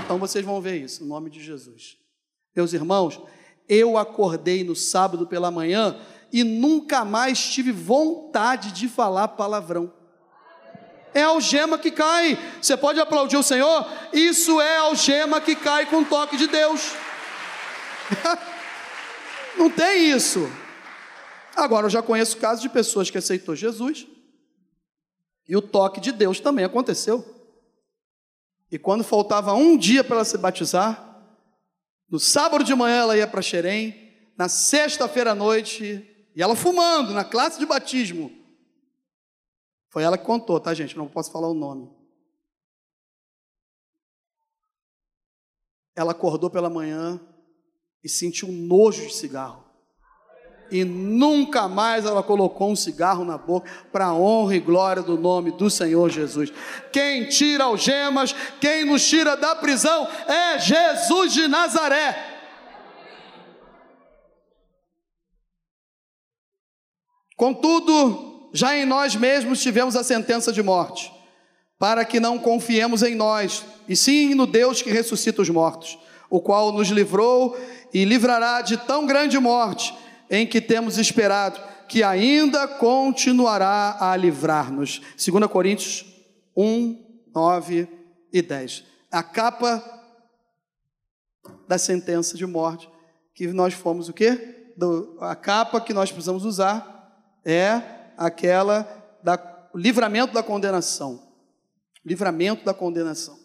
[0.04, 1.98] então vocês vão ver isso, no nome de Jesus.
[2.56, 3.20] Meus irmãos,
[3.68, 6.00] eu acordei no sábado pela manhã
[6.32, 9.92] e nunca mais tive vontade de falar palavrão.
[11.14, 12.38] É algema que cai.
[12.60, 13.86] Você pode aplaudir o Senhor?
[14.12, 16.92] Isso é algema que cai com o toque de Deus.
[19.56, 20.50] Não tem isso.
[21.56, 24.06] Agora eu já conheço casos de pessoas que aceitou Jesus
[25.48, 27.24] e o toque de Deus também aconteceu.
[28.70, 31.24] E quando faltava um dia para ela se batizar,
[32.08, 37.14] no sábado de manhã ela ia para Xerém, na sexta-feira à noite, e ela fumando
[37.14, 38.30] na classe de batismo.
[39.90, 40.96] Foi ela que contou, tá, gente?
[40.96, 41.90] Não posso falar o nome.
[45.96, 47.20] Ela acordou pela manhã
[48.04, 49.68] e sentiu nojo de cigarro
[50.70, 55.50] e nunca mais ela colocou um cigarro na boca, para honra e glória do nome
[55.50, 56.52] do Senhor Jesus.
[56.92, 62.36] Quem tira algemas, quem nos tira da prisão é Jesus de Nazaré.
[67.36, 71.12] Contudo, já em nós mesmos tivemos a sentença de morte,
[71.78, 76.40] para que não confiemos em nós, e sim no Deus que ressuscita os mortos, o
[76.40, 77.56] qual nos livrou
[77.92, 79.94] e livrará de tão grande morte
[80.30, 85.00] em que temos esperado, que ainda continuará a livrar-nos.
[85.16, 86.04] 2 Coríntios
[86.56, 87.88] 1, 9
[88.32, 88.84] e 10.
[89.10, 89.82] A capa
[91.66, 92.90] da sentença de morte,
[93.34, 94.72] que nós fomos o quê?
[95.20, 98.86] A capa que nós precisamos usar é aquela
[99.22, 99.38] da
[99.74, 101.32] livramento da condenação.
[102.04, 103.38] Livramento da condenação.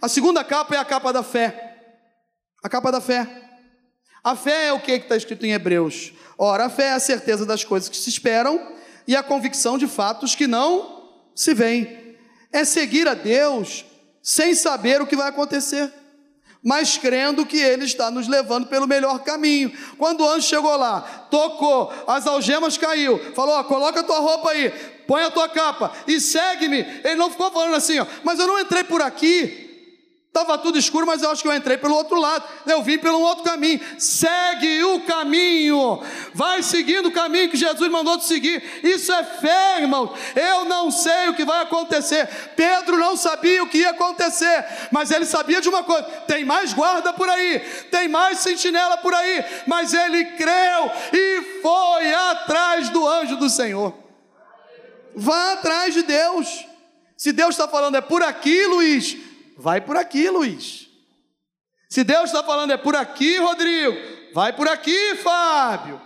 [0.00, 1.78] A segunda capa é a capa da fé.
[2.62, 3.42] A capa da fé.
[4.22, 6.12] A fé é o que está escrito em Hebreus?
[6.38, 8.74] Ora, a fé é a certeza das coisas que se esperam
[9.06, 12.16] e a convicção de fatos que não se veem.
[12.50, 13.84] É seguir a Deus
[14.22, 15.92] sem saber o que vai acontecer,
[16.64, 19.70] mas crendo que Ele está nos levando pelo melhor caminho.
[19.98, 24.50] Quando o anjo chegou lá, tocou, as algemas caiu, falou: ó, coloca a tua roupa
[24.50, 24.70] aí,
[25.06, 26.78] põe a tua capa e segue-me.
[27.04, 29.63] Ele não ficou falando assim, ó, mas eu não entrei por aqui.
[30.36, 32.42] Estava tudo escuro, mas eu acho que eu entrei pelo outro lado.
[32.66, 33.80] Eu vim pelo outro caminho.
[34.00, 36.02] Segue o caminho.
[36.34, 38.60] Vai seguindo o caminho que Jesus mandou te seguir.
[38.82, 40.12] Isso é fé, irmão.
[40.34, 42.26] Eu não sei o que vai acontecer.
[42.56, 46.72] Pedro não sabia o que ia acontecer, mas ele sabia de uma coisa: tem mais
[46.72, 47.60] guarda por aí,
[47.92, 49.44] tem mais sentinela por aí.
[49.68, 53.94] Mas ele creu e foi atrás do anjo do Senhor.
[55.14, 56.66] Vá atrás de Deus.
[57.16, 59.16] Se Deus está falando é por aqui, Luiz,
[59.56, 60.88] vai por aqui, Luiz.
[61.88, 63.96] Se Deus está falando é por aqui, Rodrigo,
[64.34, 66.00] vai por aqui, Fábio.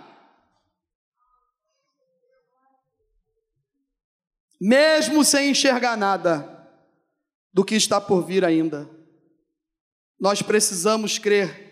[4.59, 6.67] Mesmo sem enxergar nada
[7.53, 8.89] do que está por vir ainda,
[10.19, 11.69] nós precisamos crer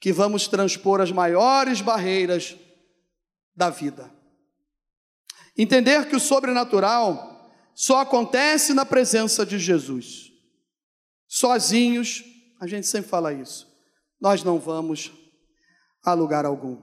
[0.00, 2.56] que vamos transpor as maiores barreiras
[3.54, 4.10] da vida.
[5.56, 10.33] Entender que o sobrenatural só acontece na presença de Jesus.
[11.28, 12.22] Sozinhos,
[12.60, 13.66] a gente sempre fala isso,
[14.20, 15.12] nós não vamos
[16.02, 16.78] a lugar algum.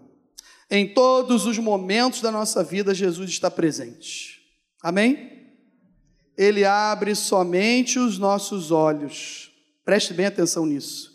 [0.70, 4.40] Em todos os momentos da nossa vida, Jesus está presente.
[4.82, 5.42] Amém?
[6.38, 9.52] Ele abre somente os nossos olhos.
[9.84, 11.12] Preste bem atenção nisso.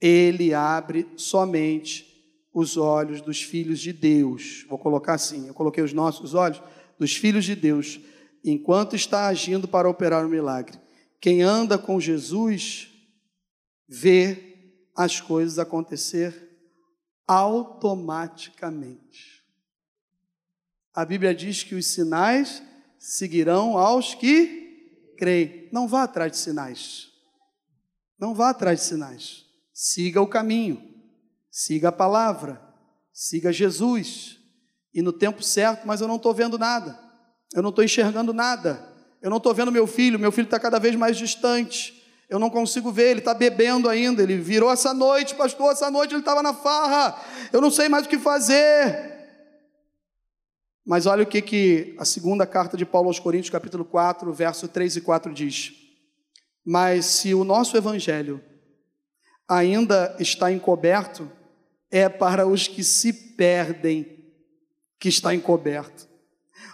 [0.00, 2.06] Ele abre somente
[2.52, 4.64] os olhos dos filhos de Deus.
[4.68, 6.62] Vou colocar assim: eu coloquei os nossos olhos
[6.98, 8.00] dos filhos de Deus,
[8.42, 10.78] enquanto está agindo para operar o milagre.
[11.26, 12.88] Quem anda com Jesus
[13.88, 16.56] vê as coisas acontecer
[17.26, 19.42] automaticamente.
[20.94, 22.62] A Bíblia diz que os sinais
[22.96, 25.68] seguirão aos que creem.
[25.72, 27.08] Não vá atrás de sinais.
[28.16, 29.44] Não vá atrás de sinais.
[29.74, 30.80] Siga o caminho.
[31.50, 32.62] Siga a palavra.
[33.12, 34.38] Siga Jesus.
[34.94, 36.96] E no tempo certo, mas eu não estou vendo nada.
[37.52, 38.94] Eu não estou enxergando nada.
[39.26, 42.00] Eu não estou vendo meu filho, meu filho está cada vez mais distante.
[42.30, 44.22] Eu não consigo ver, ele está bebendo ainda.
[44.22, 47.20] Ele virou essa noite, pastor, essa noite ele estava na farra.
[47.52, 49.16] Eu não sei mais o que fazer.
[50.86, 54.68] Mas olha o que, que a segunda carta de Paulo aos Coríntios, capítulo 4, verso
[54.68, 55.72] 3 e 4 diz.
[56.64, 58.40] Mas se o nosso evangelho
[59.48, 61.28] ainda está encoberto,
[61.90, 64.24] é para os que se perdem
[65.00, 66.06] que está encoberto,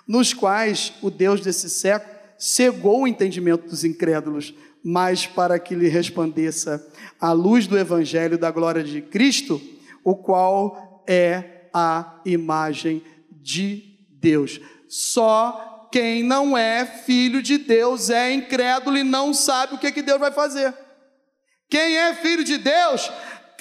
[0.07, 2.12] nos quais o Deus desse século
[2.43, 6.85] cegou o entendimento dos incrédulos, mas para que lhe resplandeça
[7.21, 9.63] a luz do evangelho da glória de Cristo,
[10.03, 14.61] o qual é a imagem de Deus.
[14.89, 20.03] Só quem não é filho de Deus é incrédulo e não sabe o que, que
[20.03, 20.75] Deus vai fazer.
[21.71, 23.09] Quem é filho de Deus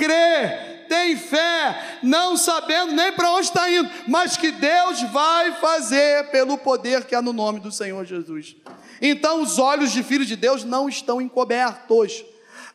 [0.02, 6.32] crê, tem fé, não sabendo nem para onde está indo, mas que Deus vai fazer
[6.32, 8.56] pelo poder que há no nome do Senhor Jesus.
[9.00, 12.26] Então, os olhos de filhos de Deus não estão encobertos.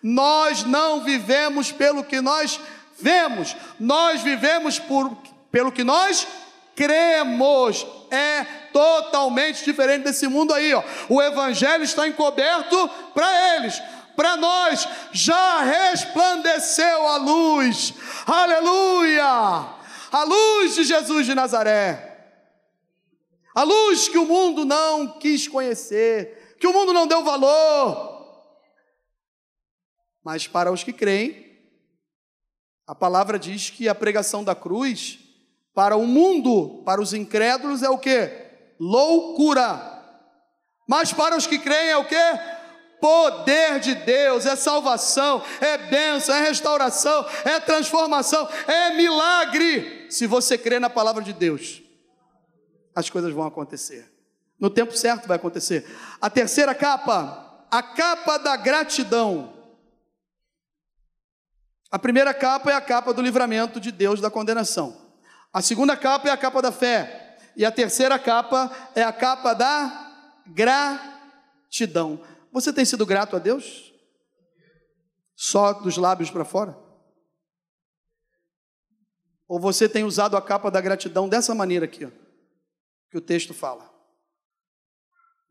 [0.00, 2.60] Nós não vivemos pelo que nós
[2.96, 5.16] vemos, nós vivemos por,
[5.50, 6.28] pelo que nós
[6.76, 7.84] cremos.
[8.08, 10.82] É totalmente diferente desse mundo aí, ó.
[11.08, 13.82] O evangelho está encoberto para eles.
[14.16, 17.92] Para nós já resplandeceu a luz.
[18.26, 19.76] Aleluia!
[20.10, 22.14] A luz de Jesus de Nazaré.
[23.54, 28.16] A luz que o mundo não quis conhecer, que o mundo não deu valor.
[30.24, 31.46] Mas para os que creem,
[32.86, 35.18] a palavra diz que a pregação da cruz
[35.74, 38.30] para o mundo, para os incrédulos é o que?
[38.80, 39.92] Loucura.
[40.88, 42.16] Mas para os que creem é o que?
[43.00, 50.06] Poder de Deus, é salvação, é bênção, é restauração, é transformação, é milagre.
[50.10, 51.82] Se você crê na palavra de Deus,
[52.94, 54.10] as coisas vão acontecer.
[54.58, 55.86] No tempo certo vai acontecer.
[56.20, 59.52] A terceira capa, a capa da gratidão.
[61.90, 64.96] A primeira capa é a capa do livramento de Deus da condenação.
[65.52, 67.38] A segunda capa é a capa da fé.
[67.56, 70.10] E a terceira capa é a capa da
[70.46, 72.20] gratidão.
[72.56, 73.92] Você tem sido grato a Deus?
[75.34, 76.74] Só dos lábios para fora?
[79.46, 82.10] Ou você tem usado a capa da gratidão dessa maneira aqui, ó,
[83.10, 83.92] que o texto fala?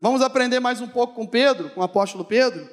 [0.00, 2.68] Vamos aprender mais um pouco com Pedro, com o apóstolo Pedro?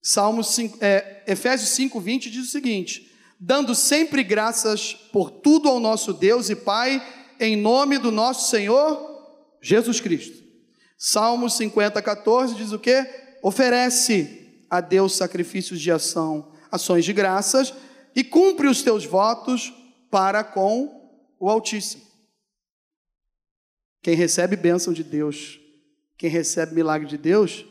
[0.00, 5.78] Salmos 5, é, Efésios 5, 20 diz o seguinte: dando sempre graças por tudo ao
[5.78, 7.06] nosso Deus e Pai,
[7.38, 10.43] em nome do nosso Senhor Jesus Cristo.
[11.06, 13.06] Salmos 50, 14 diz o que?
[13.42, 17.74] Oferece a Deus sacrifícios de ação, ações de graças,
[18.16, 19.70] e cumpre os teus votos
[20.10, 22.02] para com o Altíssimo.
[24.00, 25.60] Quem recebe bênção de Deus,
[26.16, 27.66] quem recebe milagre de Deus,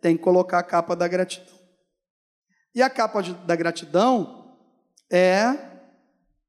[0.00, 1.54] tem que colocar a capa da gratidão.
[2.74, 4.58] E a capa de, da gratidão
[5.08, 5.56] é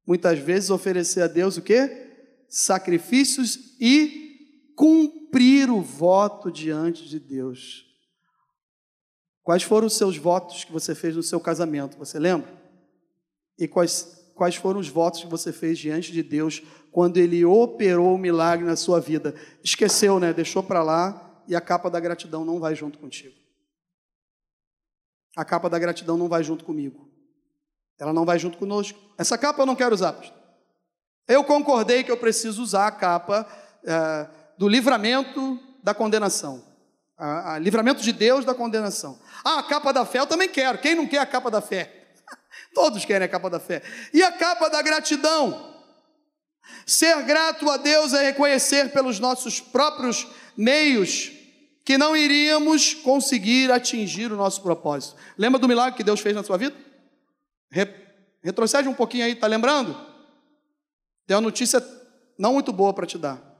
[0.04, 2.08] muitas vezes oferecer a Deus o quê?
[2.48, 5.23] Sacrifícios e cumprir
[5.70, 7.84] o voto diante de Deus.
[9.42, 11.98] Quais foram os seus votos que você fez no seu casamento?
[11.98, 12.50] Você lembra?
[13.58, 18.14] E quais, quais foram os votos que você fez diante de Deus quando Ele operou
[18.14, 19.34] o milagre na sua vida?
[19.62, 20.32] Esqueceu, né?
[20.32, 23.34] Deixou para lá e a capa da gratidão não vai junto contigo.
[25.36, 27.10] A capa da gratidão não vai junto comigo.
[27.98, 28.98] Ela não vai junto conosco.
[29.18, 30.16] Essa capa eu não quero usar.
[31.28, 33.46] Eu concordei que eu preciso usar a capa
[33.84, 34.28] é,
[34.58, 36.64] do livramento da condenação.
[37.16, 39.18] A, a, livramento de Deus da condenação.
[39.44, 40.78] Ah, a capa da fé eu também quero.
[40.78, 42.08] Quem não quer a capa da fé?
[42.74, 43.82] Todos querem a capa da fé.
[44.12, 45.74] E a capa da gratidão?
[46.86, 50.26] Ser grato a Deus é reconhecer pelos nossos próprios
[50.56, 51.32] meios
[51.84, 55.16] que não iríamos conseguir atingir o nosso propósito.
[55.36, 56.74] Lembra do milagre que Deus fez na sua vida?
[58.42, 59.98] retrocede um pouquinho aí, tá lembrando?
[61.26, 61.84] Tem uma notícia
[62.38, 63.53] não muito boa para te dar.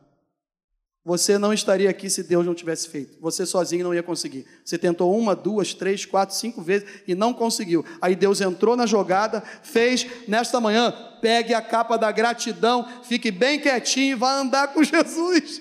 [1.04, 3.20] Você não estaria aqui se Deus não tivesse feito.
[3.20, 4.46] Você sozinho não ia conseguir.
[4.64, 7.84] Você tentou uma, duas, três, quatro, cinco vezes e não conseguiu.
[8.00, 10.92] Aí Deus entrou na jogada, fez nesta manhã.
[11.20, 15.60] Pegue a capa da gratidão, fique bem quietinho e vá andar com Jesus.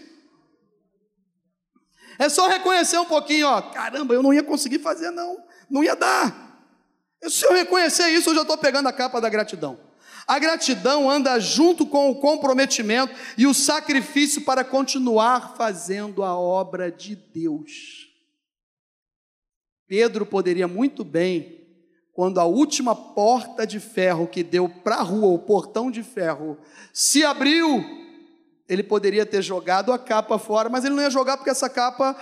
[2.18, 3.62] É só reconhecer um pouquinho, ó.
[3.62, 5.44] Caramba, eu não ia conseguir fazer, não.
[5.70, 6.44] Não ia dar.
[7.24, 9.78] Se eu reconhecer isso, eu já estou pegando a capa da gratidão.
[10.28, 16.92] A gratidão anda junto com o comprometimento e o sacrifício para continuar fazendo a obra
[16.92, 18.10] de Deus.
[19.88, 21.62] Pedro poderia muito bem,
[22.14, 26.58] quando a última porta de ferro que deu para a rua, o portão de ferro,
[26.94, 27.84] se abriu,
[28.70, 32.16] ele poderia ter jogado a capa fora, mas ele não ia jogar porque essa capa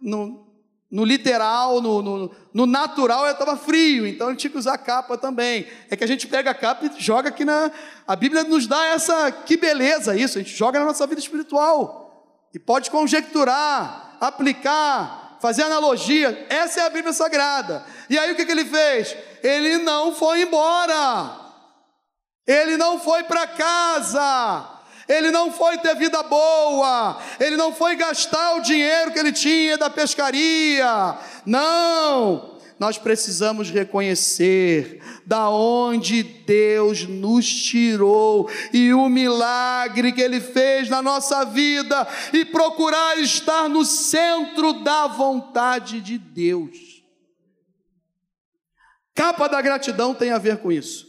[0.00, 0.46] não,
[0.90, 5.66] no literal, no, no, no natural, estava frio, então ele tinha que usar capa também.
[5.88, 7.70] É que a gente pega a capa e joga aqui na.
[8.06, 9.30] A Bíblia nos dá essa.
[9.30, 12.48] Que beleza isso, a gente joga na nossa vida espiritual.
[12.52, 16.46] E pode conjecturar, aplicar, fazer analogia.
[16.50, 17.84] Essa é a Bíblia Sagrada.
[18.08, 19.16] E aí o que, que ele fez?
[19.44, 21.38] Ele não foi embora.
[22.44, 24.79] Ele não foi para casa
[25.10, 29.76] ele não foi ter vida boa, ele não foi gastar o dinheiro que ele tinha
[29.76, 31.18] da pescaria.
[31.44, 32.58] Não!
[32.78, 41.02] Nós precisamos reconhecer da onde Deus nos tirou e o milagre que ele fez na
[41.02, 47.04] nossa vida e procurar estar no centro da vontade de Deus.
[49.14, 51.06] Capa da gratidão tem a ver com isso.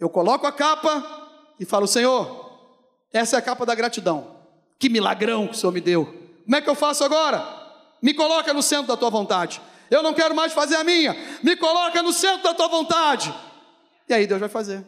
[0.00, 1.28] Eu coloco a capa
[1.60, 2.37] e falo, Senhor,
[3.12, 4.36] essa é a capa da gratidão.
[4.78, 6.06] Que milagrão que o Senhor me deu.
[6.44, 7.42] Como é que eu faço agora?
[8.00, 9.60] Me coloca no centro da tua vontade.
[9.90, 11.16] Eu não quero mais fazer a minha.
[11.42, 13.34] Me coloca no centro da tua vontade.
[14.08, 14.84] E aí Deus vai fazer.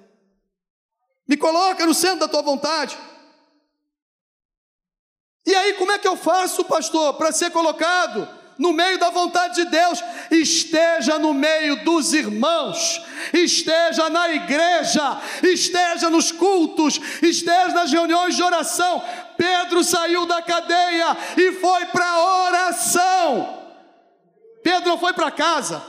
[1.27, 2.97] Me coloca no centro da tua vontade.
[5.47, 9.55] E aí, como é que eu faço, pastor, para ser colocado no meio da vontade
[9.55, 10.05] de Deus?
[10.31, 13.03] Esteja no meio dos irmãos,
[13.33, 19.03] esteja na igreja, esteja nos cultos, esteja nas reuniões de oração.
[19.39, 23.59] Pedro saiu da cadeia e foi para oração.
[24.63, 25.83] Pedro não foi para casa.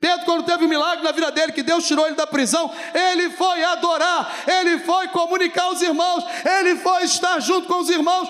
[0.00, 3.30] Pedro, quando teve um milagre na vida dele, que Deus tirou ele da prisão, ele
[3.30, 8.28] foi adorar, ele foi comunicar os irmãos, ele foi estar junto com os irmãos,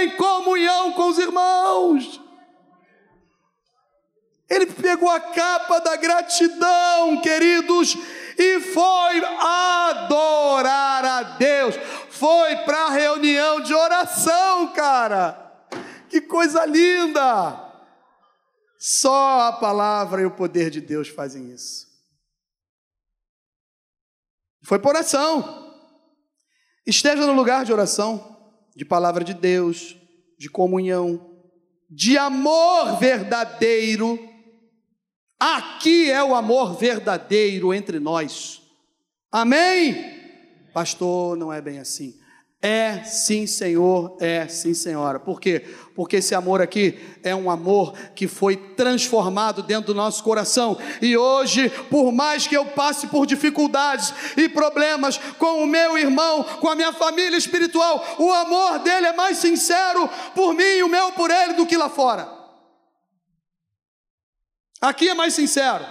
[0.00, 2.17] em comunhão com os irmãos.
[4.48, 7.96] Ele pegou a capa da gratidão, queridos,
[8.38, 11.74] e foi adorar a Deus,
[12.08, 15.66] foi para a reunião de oração, cara.
[16.08, 17.68] Que coisa linda!
[18.78, 21.88] Só a palavra e o poder de Deus fazem isso.
[24.62, 25.74] Foi por oração.
[26.86, 28.38] Esteja no lugar de oração,
[28.76, 29.96] de palavra de Deus,
[30.38, 31.42] de comunhão,
[31.90, 34.27] de amor verdadeiro.
[35.38, 38.60] Aqui é o amor verdadeiro entre nós.
[39.30, 40.18] Amém?
[40.74, 42.18] Pastor, não é bem assim.
[42.60, 45.20] É sim, Senhor, é sim, Senhora.
[45.20, 45.64] Por quê?
[45.94, 50.76] Porque esse amor aqui é um amor que foi transformado dentro do nosso coração.
[51.00, 56.42] E hoje, por mais que eu passe por dificuldades e problemas com o meu irmão,
[56.42, 60.88] com a minha família espiritual, o amor dele é mais sincero por mim e o
[60.88, 62.37] meu por ele do que lá fora.
[64.80, 65.84] Aqui é mais sincero.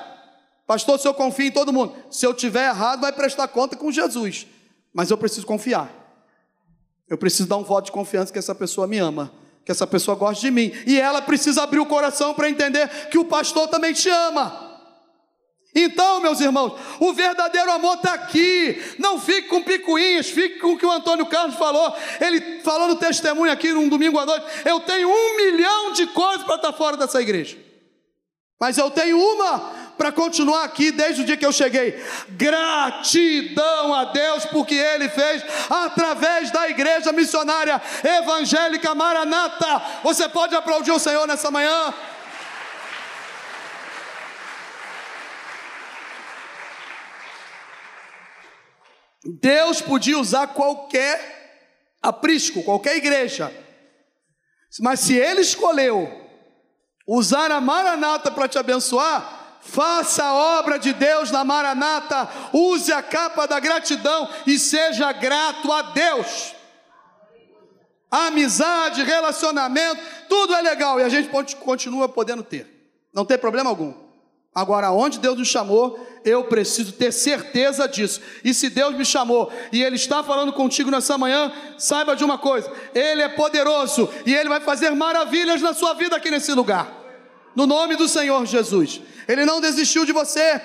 [0.66, 3.92] Pastor, se eu confio em todo mundo, se eu tiver errado, vai prestar conta com
[3.92, 4.46] Jesus.
[4.94, 5.90] Mas eu preciso confiar.
[7.10, 9.32] Eu preciso dar um voto de confiança que essa pessoa me ama,
[9.64, 10.74] que essa pessoa gosta de mim.
[10.86, 14.66] E ela precisa abrir o coração para entender que o pastor também te ama.
[15.74, 18.82] Então, meus irmãos, o verdadeiro amor está aqui.
[18.98, 21.96] Não fique com picuinhas, fique com o que o Antônio Carlos falou.
[22.20, 24.46] Ele falou no testemunho aqui num domingo à noite.
[24.66, 27.67] Eu tenho um milhão de coisas para estar fora dessa igreja.
[28.60, 29.60] Mas eu tenho uma
[29.98, 32.00] para continuar aqui desde o dia que eu cheguei.
[32.30, 39.82] Gratidão a Deus porque Ele fez através da igreja missionária evangélica Maranata.
[40.04, 41.94] Você pode aplaudir o Senhor nessa manhã?
[49.42, 51.38] Deus podia usar qualquer
[52.02, 53.52] aprisco, qualquer igreja,
[54.80, 56.17] mas se Ele escolheu
[57.08, 59.38] usar a Maranata para te abençoar,
[59.68, 65.72] Faça a obra de Deus na Maranata, use a capa da gratidão e seja grato
[65.74, 66.56] a Deus.
[68.10, 72.66] Amizade, relacionamento, tudo é legal e a gente continua podendo ter,
[73.14, 73.94] não tem problema algum.
[74.56, 78.22] Agora, onde Deus nos chamou, eu preciso ter certeza disso.
[78.44, 82.40] E se Deus me chamou e Ele está falando contigo nessa manhã, saiba de uma
[82.40, 86.97] coisa: Ele é poderoso e Ele vai fazer maravilhas na sua vida aqui nesse lugar
[87.58, 89.02] no nome do Senhor Jesus.
[89.28, 90.62] Ele não desistiu de você.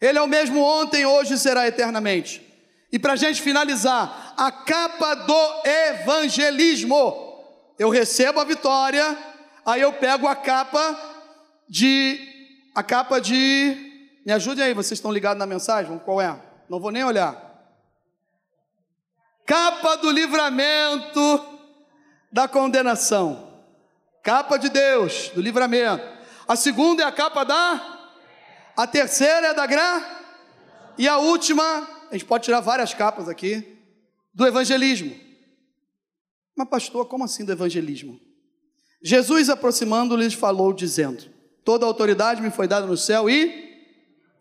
[0.00, 2.40] Ele é o mesmo ontem, hoje e será eternamente.
[2.92, 7.24] E para a gente finalizar, a capa do evangelismo.
[7.76, 9.18] Eu recebo a vitória,
[9.66, 10.96] aí eu pego a capa
[11.68, 12.16] de.
[12.72, 14.20] A capa de.
[14.24, 15.98] Me ajudem aí, vocês estão ligados na mensagem?
[15.98, 16.40] Qual é?
[16.70, 17.42] Não vou nem olhar.
[19.44, 21.44] Capa do livramento
[22.30, 23.45] da condenação.
[24.26, 26.04] Capa de Deus, do livramento.
[26.48, 28.10] A segunda é a capa da.
[28.76, 30.04] A terceira é da gra.
[30.98, 31.62] E a última,
[32.10, 33.78] a gente pode tirar várias capas aqui,
[34.34, 35.14] do evangelismo.
[36.56, 38.18] Mas, pastor, como assim do evangelismo?
[39.00, 41.30] Jesus, aproximando-lhes, falou, dizendo:
[41.64, 43.76] Toda autoridade me foi dada no céu e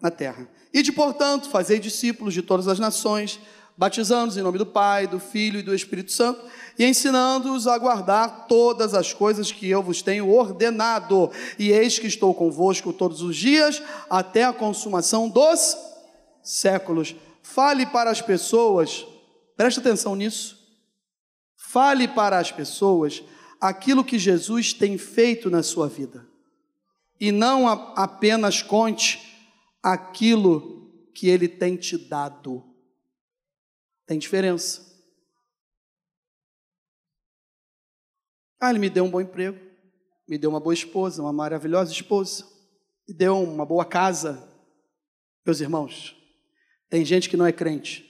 [0.02, 0.50] na terra.
[0.74, 3.40] E de, portanto, fazei discípulos de todas as nações,
[3.78, 6.44] batizando-os em nome do Pai, do Filho e do Espírito Santo
[6.78, 11.32] e ensinando-os a guardar todas as coisas que eu vos tenho ordenado.
[11.58, 15.78] E eis que estou convosco todos os dias, até a consumação dos
[16.44, 17.16] séculos.
[17.42, 19.06] Fale para as pessoas,
[19.56, 20.58] preste atenção nisso.
[21.56, 23.24] Fale para as pessoas
[23.60, 26.26] aquilo que Jesus tem feito na sua vida.
[27.20, 29.22] E não apenas conte
[29.82, 32.75] aquilo que ele tem te dado.
[34.06, 34.84] Tem diferença.
[38.60, 39.60] Ah, ele me deu um bom emprego,
[40.28, 42.46] me deu uma boa esposa, uma maravilhosa esposa,
[43.08, 44.52] me deu uma boa casa,
[45.46, 46.16] Meus irmãos,
[46.90, 48.04] tem gente que não é crente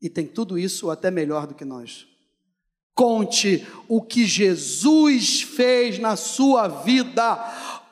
[0.00, 2.06] e tem tudo isso até melhor do que nós.
[2.94, 7.36] Conte o que Jesus fez na sua vida.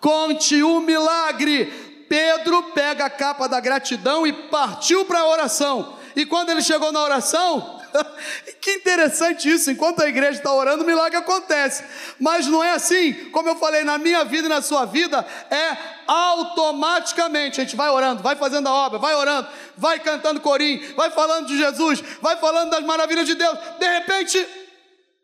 [0.01, 1.67] Conte o milagre.
[2.09, 5.98] Pedro pega a capa da gratidão e partiu para a oração.
[6.19, 7.81] E quando ele chegou na oração,
[8.61, 11.85] que interessante isso, enquanto a igreja está orando, o milagre acontece.
[12.19, 15.79] Mas não é assim, como eu falei, na minha vida e na sua vida, é
[16.09, 17.61] automaticamente.
[17.61, 19.47] A gente vai orando, vai fazendo a obra, vai orando,
[19.77, 23.57] vai cantando corinho, vai falando de Jesus, vai falando das maravilhas de Deus.
[23.79, 24.45] De repente,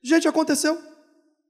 [0.01, 0.81] gente, aconteceu.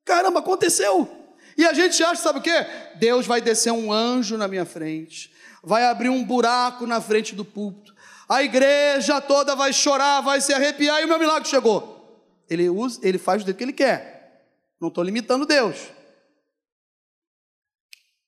[0.06, 1.06] Caramba, aconteceu.
[1.54, 2.66] E a gente acha, sabe o que?
[2.94, 5.30] Deus vai descer um anjo na minha frente,
[5.62, 7.93] vai abrir um buraco na frente do púlpito
[8.28, 11.94] a igreja toda vai chorar, vai se arrepiar e o meu milagre chegou.
[12.48, 14.14] Ele usa, ele faz o que ele quer.
[14.80, 15.90] Não estou limitando Deus.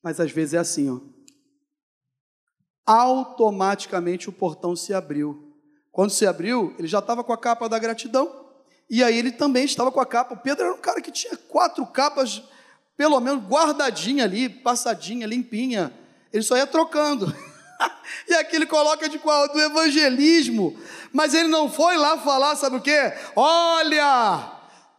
[0.02, 1.00] Mas às vezes é assim, ó.
[2.86, 5.54] Automaticamente o portão se abriu.
[5.90, 8.46] Quando se abriu, ele já estava com a capa da gratidão.
[8.88, 10.34] E aí ele também estava com a capa.
[10.34, 12.42] O Pedro era um cara que tinha quatro capas,
[12.96, 15.92] pelo menos guardadinha ali, passadinha, limpinha.
[16.32, 17.34] Ele só ia trocando.
[18.28, 19.48] e aqui ele coloca de qual?
[19.48, 20.78] Do evangelismo.
[21.12, 23.12] Mas ele não foi lá falar, sabe o quê?
[23.34, 24.52] Olha,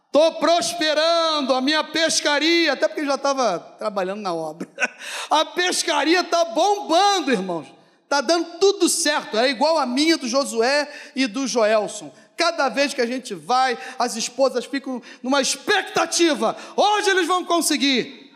[0.06, 4.68] estou prosperando, a minha pescaria, até porque ele já estava trabalhando na obra.
[5.30, 7.66] A pescaria está bombando, irmãos.
[8.04, 9.36] Está dando tudo certo.
[9.36, 12.10] É igual a minha do Josué e do Joelson.
[12.38, 16.56] Cada vez que a gente vai, as esposas ficam numa expectativa.
[16.74, 18.32] Hoje eles vão conseguir.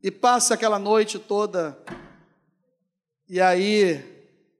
[0.00, 1.76] E passa aquela noite toda
[3.28, 4.02] e aí,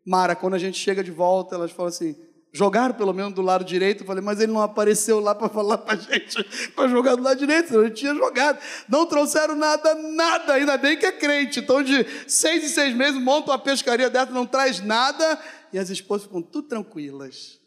[0.05, 2.17] Mara, quando a gente chega de volta, elas falam assim:
[2.55, 4.03] jogaram pelo menos do lado direito.
[4.03, 7.23] Eu falei, mas ele não apareceu lá para falar para a gente, para jogar do
[7.23, 8.59] lado direito, senão ele tinha jogado.
[8.89, 11.59] Não trouxeram nada, nada, ainda bem que é crente.
[11.59, 15.39] Então, de seis em seis meses, monta uma pescaria dessa, não traz nada,
[15.73, 17.61] e as esposas ficam tudo tranquilas.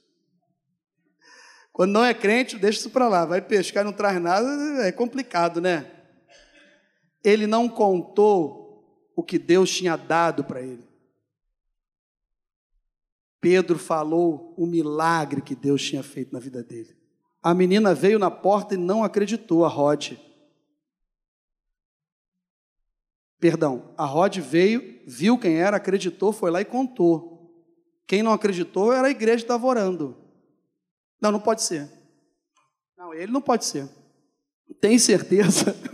[1.74, 4.48] Quando não é crente, deixa isso para lá, vai pescar e não traz nada,
[4.82, 5.86] é complicado, né?
[7.24, 10.87] Ele não contou o que Deus tinha dado para ele.
[13.40, 16.96] Pedro falou o milagre que Deus tinha feito na vida dele.
[17.42, 20.14] A menina veio na porta e não acreditou, a Rod.
[23.40, 27.38] Perdão, a Rod veio, viu quem era, acreditou, foi lá e contou.
[28.08, 30.18] Quem não acreditou era a igreja que estava orando.
[31.22, 31.90] Não, não pode ser.
[32.98, 33.88] Não, ele não pode ser.
[34.82, 35.76] Tem certeza?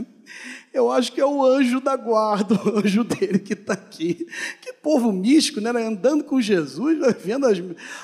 [0.74, 4.26] Eu acho que é o anjo da guarda, o anjo dele que está aqui.
[4.59, 5.69] Que povo místico, né?
[5.69, 7.59] Andando com Jesus, vendo as,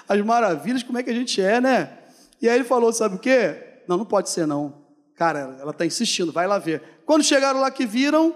[0.08, 1.98] as maravilhas, como é que a gente é, né?
[2.40, 3.82] E aí ele falou: sabe o quê?
[3.88, 4.86] Não, não pode ser, não.
[5.16, 7.02] Cara, ela está insistindo, vai lá ver.
[7.06, 8.36] Quando chegaram lá que viram, o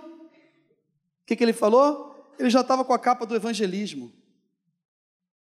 [1.28, 2.12] que, que ele falou?
[2.40, 4.12] Ele já estava com a capa do evangelismo.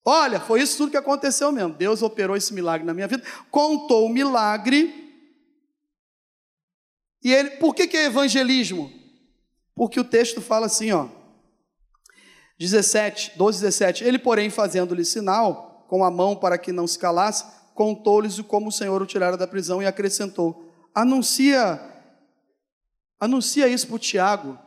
[0.04, 1.76] Olha, foi isso tudo que aconteceu mesmo.
[1.76, 5.09] Deus operou esse milagre na minha vida, contou o milagre
[7.24, 8.92] e ele, por que, que é evangelismo?
[9.76, 11.08] Porque o texto fala assim, ó.
[12.58, 14.04] 17, 12, 17.
[14.04, 18.72] Ele, porém, fazendo-lhe sinal com a mão para que não se calasse, contou-lhes como o
[18.72, 21.80] Senhor o tirara da prisão e acrescentou: Anuncia,
[23.20, 24.60] anuncia isso para o Tiago.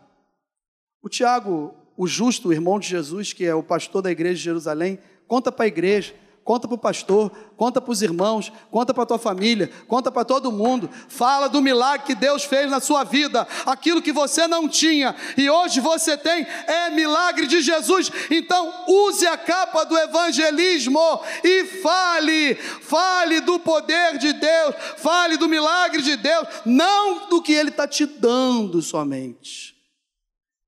[1.02, 4.44] O Tiago, o justo, o irmão de Jesus, que é o pastor da igreja de
[4.44, 6.14] Jerusalém, conta para a igreja
[6.44, 10.24] conta para o pastor, conta para os irmãos, conta para a tua família, conta para
[10.24, 10.90] todo mundo.
[11.08, 15.48] Fala do milagre que Deus fez na sua vida, aquilo que você não tinha e
[15.48, 18.10] hoje você tem, é milagre de Jesus.
[18.30, 25.48] Então, use a capa do evangelismo e fale, fale do poder de Deus, fale do
[25.48, 29.72] milagre de Deus, não do que Ele está te dando somente.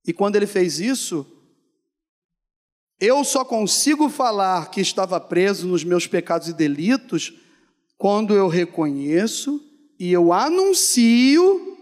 [0.07, 1.27] E quando ele fez isso,
[3.05, 7.32] eu só consigo falar que estava preso nos meus pecados e delitos
[7.98, 9.61] quando eu reconheço
[9.98, 11.76] e eu anuncio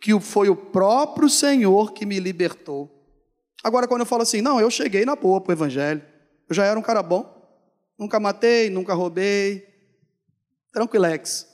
[0.00, 2.90] que foi o próprio Senhor que me libertou.
[3.62, 6.02] Agora, quando eu falo assim, não, eu cheguei na boa para o Evangelho,
[6.48, 7.24] eu já era um cara bom,
[7.98, 9.66] nunca matei, nunca roubei,
[10.72, 11.46] tranquilex.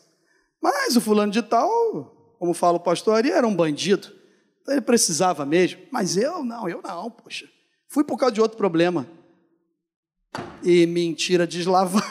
[0.60, 4.12] Mas o fulano de tal, como fala o pastor Ari, era um bandido,
[4.60, 7.46] então ele precisava mesmo, mas eu não, eu não, poxa.
[7.90, 9.04] Fui por causa de outro problema.
[10.62, 12.06] E mentira deslavada.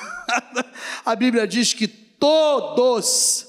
[1.06, 3.48] A Bíblia diz que todos,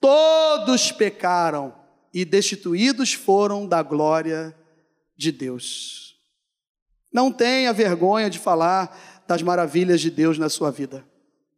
[0.00, 1.72] todos pecaram
[2.12, 4.52] e destituídos foram da glória
[5.16, 6.16] de Deus.
[7.12, 11.06] Não tenha vergonha de falar das maravilhas de Deus na sua vida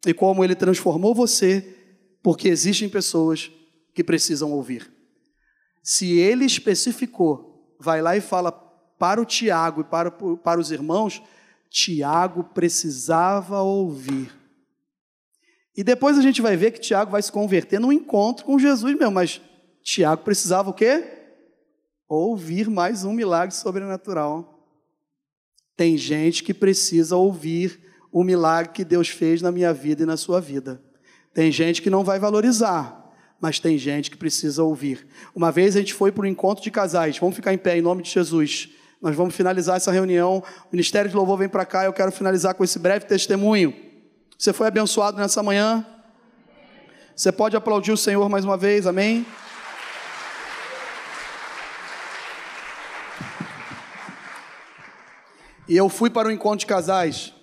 [0.05, 1.75] e como Ele transformou você,
[2.21, 3.51] porque existem pessoas
[3.95, 4.93] que precisam ouvir.
[5.81, 8.51] Se Ele especificou, vai lá e fala
[9.03, 11.21] para o Tiago e para, para os irmãos,
[11.69, 14.31] Tiago precisava ouvir.
[15.75, 18.97] E depois a gente vai ver que Tiago vai se converter num encontro com Jesus
[18.97, 19.41] mesmo, mas
[19.83, 21.03] Tiago precisava o quê?
[22.07, 24.65] Ouvir mais um milagre sobrenatural.
[25.75, 30.15] Tem gente que precisa ouvir o milagre que Deus fez na minha vida e na
[30.15, 30.81] sua vida.
[31.33, 35.05] Tem gente que não vai valorizar, mas tem gente que precisa ouvir.
[35.35, 37.81] Uma vez a gente foi para um encontro de casais, vamos ficar em pé em
[37.81, 38.69] nome de Jesus.
[39.03, 40.37] Nós vamos finalizar essa reunião.
[40.37, 41.83] O Ministério de Louvor vem para cá.
[41.83, 43.75] Eu quero finalizar com esse breve testemunho.
[44.39, 45.85] Você foi abençoado nessa manhã?
[47.13, 49.25] Você pode aplaudir o Senhor mais uma vez, amém?
[55.67, 57.33] E eu fui para o encontro de casais.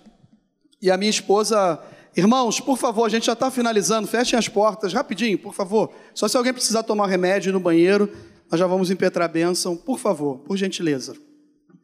[0.81, 1.79] E a minha esposa,
[2.17, 5.93] irmãos, por favor, a gente já está finalizando, fechem as portas, rapidinho, por favor.
[6.15, 8.11] Só se alguém precisar tomar remédio no banheiro,
[8.49, 11.15] nós já vamos impetrar a bênção, por favor, por gentileza.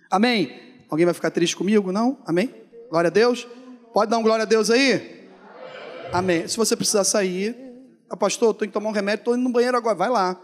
[0.09, 0.83] Amém?
[0.89, 1.91] Alguém vai ficar triste comigo?
[1.91, 2.17] Não?
[2.25, 2.53] Amém?
[2.89, 3.47] Glória a Deus?
[3.93, 5.29] Pode dar um glória a Deus aí?
[6.13, 6.47] Amém.
[6.47, 7.55] Se você precisar sair,
[8.09, 10.39] ah, pastor, estou indo tomar um remédio, estou indo no banheiro agora, vai lá.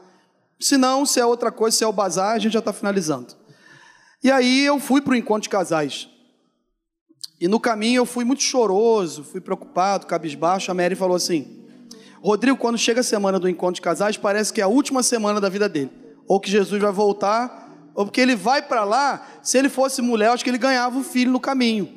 [0.59, 3.35] Se não, se é outra coisa, se é o bazar, a gente já está finalizando.
[4.23, 6.09] E aí eu fui para o encontro de casais.
[7.39, 10.71] E no caminho eu fui muito choroso, fui preocupado, cabisbaixo.
[10.71, 11.65] A Mary falou assim:
[12.21, 15.41] Rodrigo, quando chega a semana do encontro de casais, parece que é a última semana
[15.41, 15.91] da vida dele.
[16.27, 17.62] Ou que Jesus vai voltar
[17.95, 21.03] ou porque ele vai para lá, se ele fosse mulher, acho que ele ganhava o
[21.03, 21.89] filho no caminho.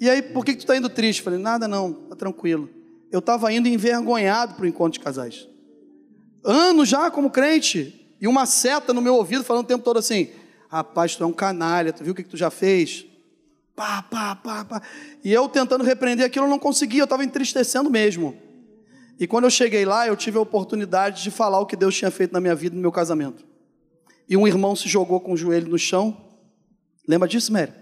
[0.00, 1.22] E aí, por que, que tu está indo triste?
[1.22, 2.68] Falei, nada não, tá tranquilo.
[3.10, 5.48] Eu estava indo envergonhado para o encontro de casais.
[6.44, 10.28] Anos já como crente, e uma seta no meu ouvido falando o tempo todo assim:
[10.68, 13.06] rapaz, tu é um canalha, tu viu o que, que tu já fez?
[13.76, 14.82] Pá, pá, pá, pá.
[15.22, 18.36] E eu tentando repreender aquilo, eu não conseguia, eu estava entristecendo mesmo.
[19.18, 22.10] E quando eu cheguei lá, eu tive a oportunidade de falar o que Deus tinha
[22.10, 23.53] feito na minha vida, no meu casamento
[24.28, 26.16] e um irmão se jogou com o joelho no chão.
[27.06, 27.72] Lembra disso, Mary?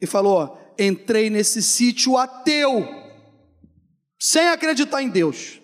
[0.00, 2.86] E falou: ó, entrei nesse sítio ateu,
[4.18, 5.60] sem acreditar em Deus.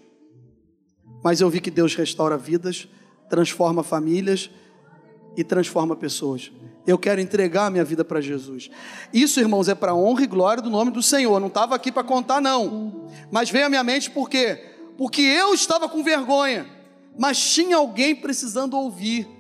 [1.22, 2.88] Mas eu vi que Deus restaura vidas,
[3.28, 4.50] transforma famílias
[5.36, 6.52] e transforma pessoas.
[6.86, 8.70] Eu quero entregar a minha vida para Jesus.
[9.12, 11.40] Isso, irmãos, é para honra e glória do nome do Senhor.
[11.40, 13.10] Não estava aqui para contar, não.
[13.30, 14.76] Mas veio à minha mente por quê?
[14.96, 16.66] Porque eu estava com vergonha,
[17.18, 19.35] mas tinha alguém precisando ouvir.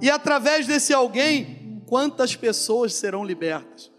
[0.00, 3.89] E através desse alguém, quantas pessoas serão libertas?